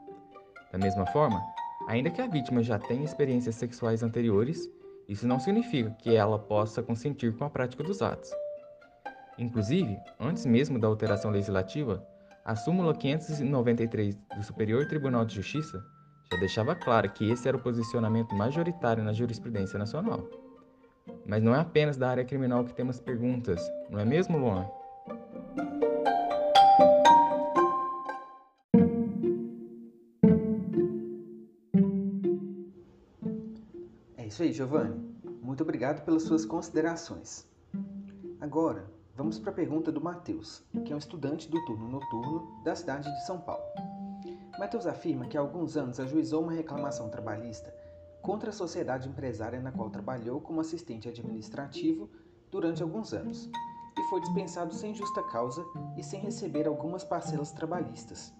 Da 0.72 0.80
mesma 0.80 1.06
forma, 1.08 1.40
ainda 1.88 2.10
que 2.10 2.22
a 2.22 2.28
vítima 2.28 2.64
já 2.64 2.80
tenha 2.80 3.04
experiências 3.04 3.54
sexuais 3.54 4.02
anteriores, 4.02 4.68
isso 5.08 5.28
não 5.28 5.40
significa 5.40 5.92
que 5.92 6.16
ela 6.16 6.40
possa 6.40 6.82
consentir 6.82 7.38
com 7.38 7.46
a 7.46 7.50
prática 7.52 7.84
dos 7.84 8.02
atos. 8.02 8.32
Inclusive, 9.38 10.00
antes 10.20 10.46
mesmo 10.46 10.80
da 10.80 10.88
alteração 10.88 11.30
legislativa, 11.30 12.04
a 12.44 12.56
súmula 12.56 12.94
593 12.96 14.16
do 14.36 14.44
Superior 14.44 14.88
Tribunal 14.88 15.26
de 15.26 15.36
Justiça 15.36 15.84
já 16.32 16.40
deixava 16.40 16.76
claro 16.76 17.10
que 17.12 17.30
esse 17.30 17.48
era 17.48 17.56
o 17.56 17.62
posicionamento 17.62 18.34
majoritário 18.34 19.04
na 19.04 19.14
jurisprudência 19.14 19.78
nacional. 19.78 20.28
Mas 21.26 21.44
não 21.44 21.54
é 21.54 21.60
apenas 21.60 21.98
da 21.98 22.10
área 22.10 22.26
criminal 22.26 22.64
que 22.66 22.74
temos 22.74 23.00
perguntas, 23.00 23.62
não 23.90 24.00
é 24.00 24.06
mesmo, 24.06 24.38
Luan? 24.38 24.68
É 34.18 34.26
isso 34.26 34.42
aí, 34.42 34.52
Giovanni. 34.52 35.00
Muito 35.42 35.62
obrigado 35.62 36.04
pelas 36.04 36.24
suas 36.24 36.46
considerações. 36.46 37.48
Agora, 38.40 38.90
Vamos 39.14 39.38
para 39.38 39.52
a 39.52 39.54
pergunta 39.54 39.92
do 39.92 40.00
Matheus, 40.00 40.64
que 40.86 40.94
é 40.94 40.96
um 40.96 41.00
estudante 41.00 41.50
do 41.50 41.64
turno 41.66 41.88
noturno 41.88 42.64
da 42.64 42.74
cidade 42.74 43.12
de 43.14 43.26
São 43.26 43.40
Paulo. 43.40 43.64
Matheus 44.58 44.88
afirma 44.88 45.26
que 45.26 45.38
há 45.38 45.42
alguns 45.42 45.76
anos 45.76 46.00
ajuizou 46.00 46.44
uma 46.44 46.54
reclamação 46.54 47.10
trabalhista 47.10 47.76
contra 48.22 48.52
a 48.52 48.54
sociedade 48.54 49.10
empresária 49.10 49.60
na 49.60 49.72
qual 49.72 49.90
trabalhou 49.90 50.40
como 50.40 50.62
assistente 50.62 51.10
administrativo 51.10 52.10
durante 52.50 52.82
alguns 52.82 53.14
anos 53.14 53.50
e 54.00 54.04
foi 54.10 54.22
dispensado 54.22 54.74
sem 54.74 54.94
justa 54.94 55.22
causa 55.24 55.66
e 55.98 56.04
sem 56.04 56.22
receber 56.22 56.66
algumas 56.66 57.04
parcelas 57.04 57.52
trabalhistas. 57.52 58.34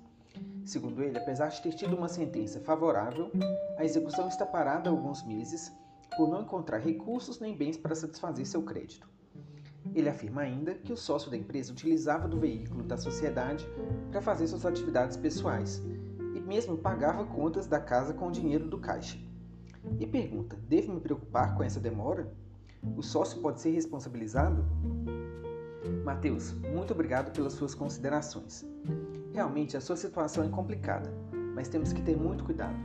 Segundo 0.64 1.04
ele, 1.04 1.18
apesar 1.18 1.50
de 1.50 1.62
ter 1.62 1.74
tido 1.74 1.98
uma 1.98 2.08
sentença 2.08 2.62
favorável, 2.62 3.30
a 3.78 3.84
execução 3.84 4.30
está 4.30 4.46
parada 4.46 4.90
há 4.90 4.94
alguns 4.94 5.22
meses 5.26 5.72
por 6.16 6.30
não 6.30 6.42
encontrar 6.42 6.78
recursos 6.78 7.40
nem 7.40 7.58
bens 7.58 7.78
para 7.78 7.96
satisfazer 7.96 8.46
seu 8.46 8.64
crédito. 8.64 9.10
Ele 9.94 10.10
afirma 10.10 10.42
ainda 10.42 10.74
que 10.74 10.94
o 10.94 10.98
sócio 10.98 11.30
da 11.30 11.38
empresa 11.38 11.72
utilizava 11.72 12.28
do 12.28 12.40
veículo 12.40 12.84
da 12.84 12.98
sociedade 12.98 13.68
para 14.10 14.22
fazer 14.22 14.48
suas 14.48 14.66
atividades 14.66 15.18
pessoais 15.18 15.82
e 16.36 16.40
mesmo 16.40 16.78
pagava 16.78 17.26
contas 17.26 17.68
da 17.68 17.80
casa 17.80 18.14
com 18.14 18.28
o 18.28 18.32
dinheiro 18.32 18.68
do 18.68 18.78
caixa. 18.78 19.18
E 20.00 20.06
pergunta: 20.06 20.56
devo 20.68 20.94
me 20.94 21.02
preocupar 21.02 21.56
com 21.56 21.64
essa 21.64 21.80
demora? 21.80 22.32
O 22.96 23.02
sócio 23.02 23.42
pode 23.42 23.62
ser 23.62 23.72
responsabilizado? 23.72 24.66
Mateus, 26.04 26.54
muito 26.54 26.94
obrigado 26.94 27.32
pelas 27.32 27.54
suas 27.54 27.76
considerações. 27.76 28.66
Realmente 29.34 29.78
a 29.78 29.82
sua 29.82 29.96
situação 29.96 30.44
é 30.44 30.50
complicada, 30.50 31.12
mas 31.54 31.68
temos 31.68 31.94
que 31.94 32.02
ter 32.02 32.18
muito 32.18 32.44
cuidado. 32.44 32.76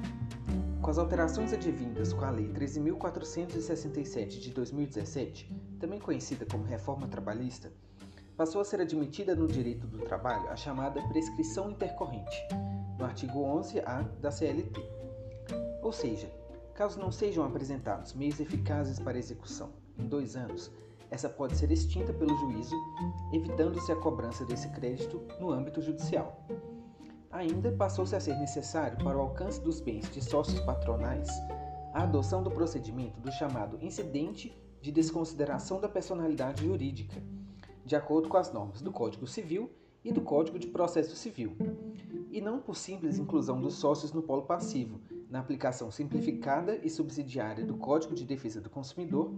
Com 0.83 0.91
as 0.91 0.99
alterações 0.99 1.53
advindas 1.53 2.13
com 2.13 2.25
a 2.25 2.31
Lei 2.31 2.49
13.467 2.49 4.41
de 4.41 4.51
2017, 4.51 5.53
também 5.81 5.99
conhecida 5.99 6.47
como 6.47 6.65
Reforma 6.65 7.09
Trabalhista, 7.09 7.73
passou 8.37 8.61
a 8.61 8.65
ser 8.65 8.81
admitida 8.81 9.35
no 9.35 9.49
direito 9.49 9.87
do 9.87 9.99
trabalho 9.99 10.49
a 10.49 10.57
chamada 10.57 11.03
prescrição 11.09 11.71
intercorrente, 11.71 12.37
no 12.99 13.05
artigo 13.05 13.41
11-A 13.41 14.03
da 14.21 14.31
CLT. 14.31 14.81
Ou 15.83 15.93
seja, 15.93 16.31
caso 16.75 17.01
não 17.01 17.11
sejam 17.11 17.45
apresentados 17.45 18.15
meios 18.15 18.39
eficazes 18.39 18.99
para 18.99 19.19
execução 19.19 19.71
em 19.99 20.07
dois 20.07 20.37
anos, 20.37 20.71
essa 21.11 21.29
pode 21.29 21.57
ser 21.57 21.71
extinta 21.71 22.13
pelo 22.13 22.37
juízo, 22.37 22.77
evitando-se 23.33 23.91
a 23.93 23.97
cobrança 23.97 24.45
desse 24.45 24.69
crédito 24.71 25.23
no 25.41 25.51
âmbito 25.51 25.81
judicial. 25.81 26.45
Ainda 27.37 27.71
passou-se 27.71 28.17
a 28.17 28.21
ser 28.21 28.35
necessário 28.39 28.97
para 29.05 29.19
o 29.19 29.21
alcance 29.21 29.61
dos 29.61 29.79
bens 29.79 30.11
de 30.11 30.25
sócios 30.25 30.59
patronais 30.61 31.29
a 31.93 32.03
adoção 32.03 32.43
do 32.43 32.51
procedimento 32.51 33.21
do 33.21 33.31
chamado 33.31 33.77
incidente 33.85 34.57
de 34.81 34.91
desconsideração 34.91 35.79
da 35.79 35.87
personalidade 35.87 36.65
jurídica, 36.65 37.23
de 37.85 37.95
acordo 37.95 38.31
com 38.31 38.39
as 38.39 38.51
normas 38.51 38.81
do 38.81 38.91
Código 38.91 39.27
Civil 39.27 39.71
e 40.03 40.11
do 40.11 40.23
Código 40.23 40.59
de 40.59 40.69
Processo 40.69 41.15
Civil, 41.15 41.55
e 42.31 42.41
não 42.41 42.59
por 42.59 42.75
simples 42.75 43.19
inclusão 43.19 43.61
dos 43.61 43.75
sócios 43.75 44.15
no 44.15 44.23
polo 44.23 44.45
passivo, 44.45 44.99
na 45.29 45.41
aplicação 45.41 45.91
simplificada 45.91 46.81
e 46.83 46.89
subsidiária 46.89 47.67
do 47.67 47.77
Código 47.77 48.15
de 48.15 48.25
Defesa 48.25 48.63
do 48.63 48.71
Consumidor, 48.71 49.35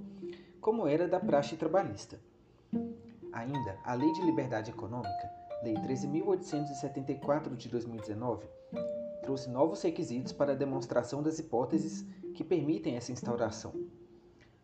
como 0.61 0.87
era 0.87 1.09
da 1.09 1.19
praxe 1.19 1.57
trabalhista. 1.57 2.21
Ainda, 3.33 3.77
a 3.83 3.93
Lei 3.95 4.13
de 4.13 4.23
Liberdade 4.23 4.71
Econômica, 4.71 5.48
Lei 5.63 5.75
13.874 5.75 7.57
de 7.57 7.69
2019, 7.69 8.47
trouxe 9.23 9.51
novos 9.51 9.83
requisitos 9.83 10.33
para 10.33 10.53
a 10.53 10.57
demonstração 10.57 11.23
das 11.23 11.39
hipóteses 11.39 12.07
que 12.35 12.45
permitem 12.45 12.97
essa 12.97 13.11
instauração. 13.11 13.75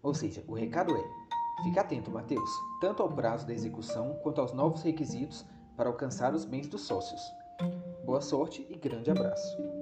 Ou 0.00 0.14
seja, 0.14 0.44
o 0.46 0.54
recado 0.54 0.96
é: 0.96 1.04
fique 1.64 1.78
atento, 1.78 2.12
Mateus, 2.12 2.50
tanto 2.80 3.02
ao 3.02 3.12
prazo 3.12 3.46
da 3.46 3.52
execução 3.52 4.14
quanto 4.22 4.40
aos 4.40 4.52
novos 4.52 4.82
requisitos 4.82 5.44
para 5.76 5.88
alcançar 5.88 6.32
os 6.32 6.44
bens 6.44 6.68
dos 6.68 6.82
sócios. 6.82 7.20
Boa 8.04 8.20
sorte 8.20 8.64
e 8.70 8.76
grande 8.76 9.10
abraço. 9.10 9.73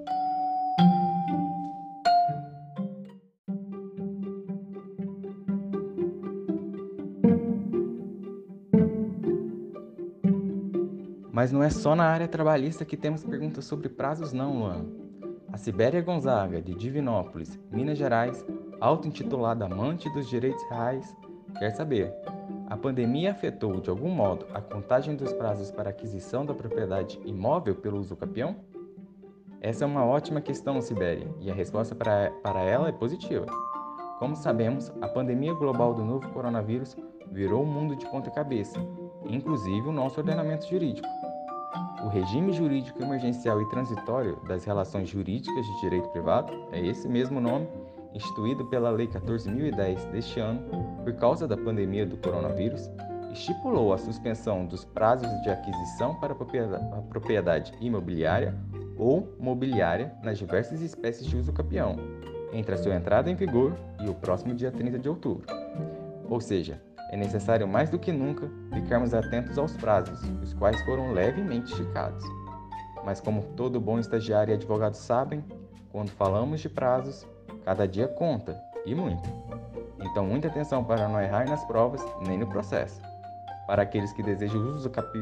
Mas 11.43 11.51
não 11.51 11.61
é 11.61 11.69
só 11.69 11.93
na 11.93 12.05
área 12.05 12.25
trabalhista 12.25 12.85
que 12.85 12.95
temos 12.95 13.21
perguntas 13.21 13.65
sobre 13.65 13.89
prazos, 13.89 14.31
não, 14.31 14.59
Luan. 14.59 14.85
A 15.51 15.57
Sibéria 15.57 16.01
Gonzaga, 16.01 16.61
de 16.61 16.73
Divinópolis, 16.73 17.59
Minas 17.69 17.97
Gerais, 17.97 18.45
auto-intitulada 18.79 19.65
amante 19.65 20.09
dos 20.13 20.29
direitos 20.29 20.63
reais, 20.69 21.13
quer 21.59 21.71
saber: 21.71 22.13
a 22.69 22.77
pandemia 22.77 23.31
afetou 23.31 23.81
de 23.81 23.89
algum 23.89 24.09
modo 24.09 24.45
a 24.53 24.61
contagem 24.61 25.17
dos 25.17 25.33
prazos 25.33 25.69
para 25.69 25.89
aquisição 25.89 26.45
da 26.45 26.53
propriedade 26.53 27.19
imóvel 27.25 27.75
pelo 27.75 27.99
uso 27.99 28.15
capião? 28.15 28.55
Essa 29.59 29.83
é 29.83 29.85
uma 29.85 30.05
ótima 30.05 30.39
questão, 30.39 30.79
Sibéria, 30.79 31.27
e 31.41 31.51
a 31.51 31.53
resposta 31.53 31.93
para, 31.93 32.31
para 32.41 32.61
ela 32.61 32.87
é 32.87 32.93
positiva. 32.93 33.47
Como 34.17 34.37
sabemos, 34.37 34.93
a 35.01 35.09
pandemia 35.09 35.53
global 35.53 35.93
do 35.93 36.05
novo 36.05 36.29
coronavírus 36.29 36.95
virou 37.29 37.63
o 37.63 37.67
mundo 37.67 37.97
de 37.97 38.05
ponta 38.05 38.31
cabeça, 38.31 38.79
inclusive 39.25 39.89
o 39.89 39.91
nosso 39.91 40.21
ordenamento 40.21 40.69
jurídico. 40.69 41.22
O 42.03 42.07
regime 42.07 42.51
jurídico 42.53 43.01
emergencial 43.01 43.61
e 43.61 43.69
transitório 43.69 44.37
das 44.47 44.65
relações 44.65 45.09
jurídicas 45.09 45.65
de 45.65 45.81
direito 45.81 46.09
privado 46.09 46.51
é 46.71 46.85
esse 46.85 47.07
mesmo 47.07 47.39
nome, 47.39 47.67
instituído 48.13 48.65
pela 48.65 48.91
Lei 48.91 49.07
14.010 49.07 50.11
deste 50.11 50.39
ano, 50.39 50.61
por 51.03 51.13
causa 51.13 51.47
da 51.47 51.57
pandemia 51.57 52.05
do 52.05 52.17
coronavírus, 52.17 52.91
estipulou 53.31 53.93
a 53.93 53.97
suspensão 53.97 54.65
dos 54.65 54.85
prazos 54.85 55.29
de 55.41 55.49
aquisição 55.49 56.15
para 56.15 56.33
a 56.33 57.01
propriedade 57.01 57.73
imobiliária 57.81 58.55
ou 58.97 59.35
mobiliária 59.39 60.13
nas 60.23 60.37
diversas 60.37 60.81
espécies 60.81 61.25
de 61.25 61.35
uso 61.35 61.51
capião, 61.51 61.95
entre 62.51 62.75
a 62.75 62.77
sua 62.77 62.95
entrada 62.95 63.31
em 63.31 63.35
vigor 63.35 63.75
e 63.99 64.07
o 64.07 64.13
próximo 64.13 64.53
dia 64.53 64.71
30 64.71 64.99
de 64.99 65.09
outubro. 65.09 65.47
Ou 66.29 66.39
seja, 66.39 66.79
é 67.13 67.15
necessário 67.15 67.67
mais 67.67 67.91
do 67.91 67.99
que 67.99 68.11
nunca 68.11 68.49
ficarmos 68.73 69.13
atentos 69.13 69.55
aos 69.59 69.77
prazos, 69.77 70.19
os 70.41 70.51
quais 70.55 70.81
foram 70.81 71.13
levemente 71.13 71.71
esticados. 71.71 72.23
Mas 73.05 73.21
como 73.21 73.43
todo 73.55 73.79
bom 73.79 73.99
estagiário 73.99 74.51
e 74.51 74.55
advogado 74.55 74.95
sabem, 74.95 75.45
quando 75.91 76.09
falamos 76.09 76.59
de 76.59 76.69
prazos, 76.69 77.27
cada 77.63 77.87
dia 77.87 78.07
conta, 78.07 78.59
e 78.83 78.95
muito. 78.95 79.29
Então 79.99 80.25
muita 80.25 80.47
atenção 80.47 80.83
para 80.83 81.07
não 81.07 81.21
errar 81.21 81.47
nas 81.47 81.63
provas 81.65 82.03
nem 82.27 82.35
no 82.35 82.47
processo. 82.47 82.99
Para 83.67 83.83
aqueles 83.83 84.11
que 84.11 84.23
desejam 84.23 84.75
capi 84.89 85.21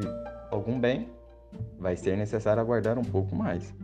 algum 0.49 0.79
bem, 0.79 1.09
vai 1.77 1.97
ser 1.97 2.15
necessário 2.15 2.61
aguardar 2.61 2.97
um 2.97 3.03
pouco 3.03 3.35
mais. 3.35 3.75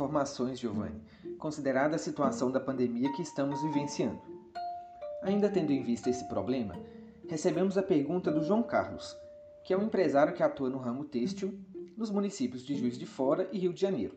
Informações, 0.00 0.58
Giovanni, 0.58 1.02
considerada 1.38 1.96
a 1.96 1.98
situação 1.98 2.50
da 2.50 2.58
pandemia 2.58 3.12
que 3.12 3.20
estamos 3.20 3.62
vivenciando. 3.62 4.18
Ainda 5.22 5.50
tendo 5.50 5.72
em 5.72 5.82
vista 5.82 6.08
esse 6.08 6.26
problema, 6.26 6.74
recebemos 7.28 7.76
a 7.76 7.82
pergunta 7.82 8.32
do 8.32 8.42
João 8.42 8.62
Carlos, 8.62 9.14
que 9.62 9.74
é 9.74 9.76
um 9.76 9.82
empresário 9.82 10.32
que 10.32 10.42
atua 10.42 10.70
no 10.70 10.78
ramo 10.78 11.04
têxtil 11.04 11.60
nos 11.98 12.10
municípios 12.10 12.64
de 12.64 12.74
Juiz 12.74 12.96
de 12.96 13.04
Fora 13.04 13.46
e 13.52 13.58
Rio 13.58 13.74
de 13.74 13.80
Janeiro. 13.82 14.16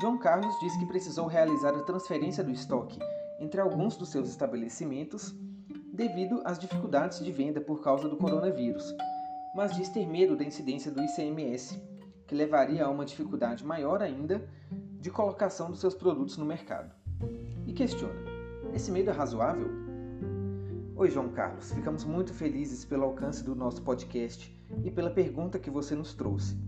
João 0.00 0.16
Carlos 0.16 0.58
diz 0.60 0.74
que 0.78 0.86
precisou 0.86 1.26
realizar 1.26 1.74
a 1.74 1.82
transferência 1.82 2.42
do 2.42 2.50
estoque 2.50 2.98
entre 3.38 3.60
alguns 3.60 3.98
dos 3.98 4.08
seus 4.08 4.30
estabelecimentos 4.30 5.34
devido 5.92 6.40
às 6.42 6.58
dificuldades 6.58 7.22
de 7.22 7.30
venda 7.30 7.60
por 7.60 7.82
causa 7.82 8.08
do 8.08 8.16
coronavírus, 8.16 8.96
mas 9.54 9.76
diz 9.76 9.90
ter 9.90 10.06
medo 10.06 10.34
da 10.34 10.44
incidência 10.44 10.90
do 10.90 11.02
ICMS, 11.02 11.78
que 12.26 12.34
levaria 12.34 12.84
a 12.84 12.90
uma 12.90 13.04
dificuldade 13.04 13.64
maior 13.64 14.02
ainda 14.02 14.42
de 15.06 15.10
colocação 15.12 15.70
dos 15.70 15.78
seus 15.78 15.94
produtos 15.94 16.36
no 16.36 16.44
mercado. 16.44 16.92
E 17.64 17.72
questiona: 17.72 18.12
esse 18.74 18.90
medo 18.90 19.08
é 19.08 19.12
razoável? 19.12 19.70
Oi, 20.96 21.08
João 21.08 21.28
Carlos, 21.28 21.70
ficamos 21.72 22.02
muito 22.02 22.34
felizes 22.34 22.84
pelo 22.84 23.04
alcance 23.04 23.44
do 23.44 23.54
nosso 23.54 23.82
podcast 23.82 24.52
e 24.82 24.90
pela 24.90 25.08
pergunta 25.08 25.60
que 25.60 25.70
você 25.70 25.94
nos 25.94 26.12
trouxe. 26.12 26.58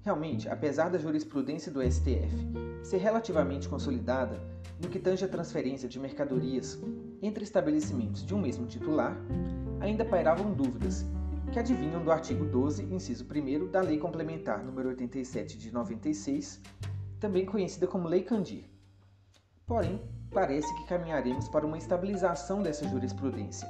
Realmente, 0.00 0.48
apesar 0.48 0.88
da 0.88 0.96
jurisprudência 0.96 1.70
do 1.70 1.82
STF 1.82 2.34
ser 2.82 2.96
relativamente 2.96 3.68
consolidada 3.68 4.40
no 4.80 4.88
que 4.88 4.98
tange 4.98 5.26
a 5.26 5.28
transferência 5.28 5.86
de 5.86 6.00
mercadorias 6.00 6.80
entre 7.20 7.44
estabelecimentos 7.44 8.24
de 8.24 8.34
um 8.34 8.40
mesmo 8.40 8.66
titular, 8.66 9.14
ainda 9.78 10.06
pairavam 10.06 10.54
dúvidas 10.54 11.04
que 11.52 11.58
adivinham 11.58 12.02
do 12.02 12.10
artigo 12.10 12.46
12, 12.46 12.84
inciso 12.84 13.26
1 13.26 13.70
da 13.70 13.82
Lei 13.82 13.98
Complementar 13.98 14.64
nº 14.64 14.86
87 14.86 15.58
de 15.58 15.70
96, 15.70 16.62
também 17.20 17.44
conhecida 17.44 17.86
como 17.86 18.08
Lei 18.08 18.22
Candir. 18.22 18.64
Porém, 19.66 20.00
parece 20.30 20.72
que 20.76 20.86
caminharemos 20.86 21.48
para 21.48 21.66
uma 21.66 21.78
estabilização 21.78 22.62
dessa 22.62 22.88
jurisprudência, 22.88 23.68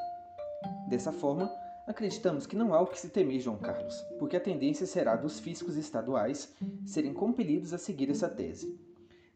Dessa 0.87 1.11
forma, 1.11 1.51
Acreditamos 1.87 2.47
que 2.47 2.55
não 2.55 2.73
há 2.73 2.81
o 2.81 2.87
que 2.87 2.99
se 2.99 3.09
temer, 3.09 3.39
João 3.39 3.57
Carlos, 3.57 3.95
porque 4.17 4.35
a 4.35 4.41
tendência 4.41 4.87
será 4.87 5.15
dos 5.15 5.39
fiscos 5.39 5.77
estaduais 5.77 6.51
serem 6.83 7.13
compelidos 7.13 7.73
a 7.73 7.77
seguir 7.77 8.09
essa 8.09 8.27
tese. 8.27 8.75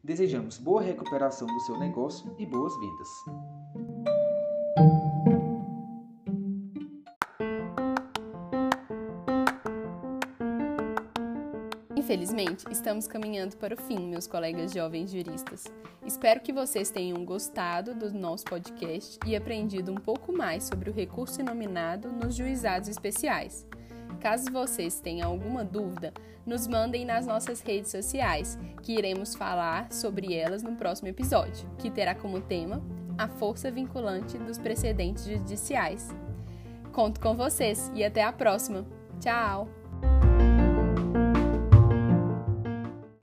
Desejamos 0.02 0.56
boa 0.56 0.80
recuperação 0.80 1.46
do 1.46 1.60
seu 1.60 1.78
negócio 1.78 2.34
e 2.38 2.46
boas 2.46 2.74
vendas. 2.80 3.08
Infelizmente, 11.94 12.64
estamos 12.70 13.06
caminhando 13.06 13.58
para 13.58 13.74
o 13.74 13.76
fim, 13.76 14.08
meus 14.08 14.26
colegas 14.26 14.72
jovens 14.72 15.12
juristas. 15.12 15.64
Espero 16.04 16.40
que 16.40 16.52
vocês 16.52 16.90
tenham 16.90 17.22
gostado 17.22 17.94
do 17.94 18.10
nosso 18.10 18.46
podcast 18.46 19.18
e 19.26 19.36
aprendido 19.36 19.92
um 19.92 19.96
pouco 19.96 20.32
mais 20.32 20.64
sobre 20.64 20.88
o 20.88 20.94
recurso 20.94 21.42
inominado 21.42 22.10
nos 22.10 22.34
juizados 22.34 22.88
especiais. 22.88 23.66
Caso 24.20 24.52
vocês 24.52 25.00
tenham 25.00 25.30
alguma 25.30 25.64
dúvida, 25.64 26.12
nos 26.44 26.66
mandem 26.66 27.04
nas 27.04 27.26
nossas 27.26 27.60
redes 27.60 27.90
sociais, 27.90 28.58
que 28.82 28.92
iremos 28.92 29.34
falar 29.34 29.90
sobre 29.92 30.34
elas 30.34 30.62
no 30.62 30.76
próximo 30.76 31.08
episódio, 31.08 31.68
que 31.78 31.90
terá 31.90 32.14
como 32.14 32.40
tema 32.40 32.82
a 33.16 33.26
força 33.26 33.70
vinculante 33.70 34.38
dos 34.38 34.58
precedentes 34.58 35.24
judiciais. 35.24 36.08
Conto 36.92 37.20
com 37.20 37.34
vocês 37.34 37.90
e 37.94 38.04
até 38.04 38.22
a 38.22 38.32
próxima. 38.32 38.84
Tchau! 39.20 39.79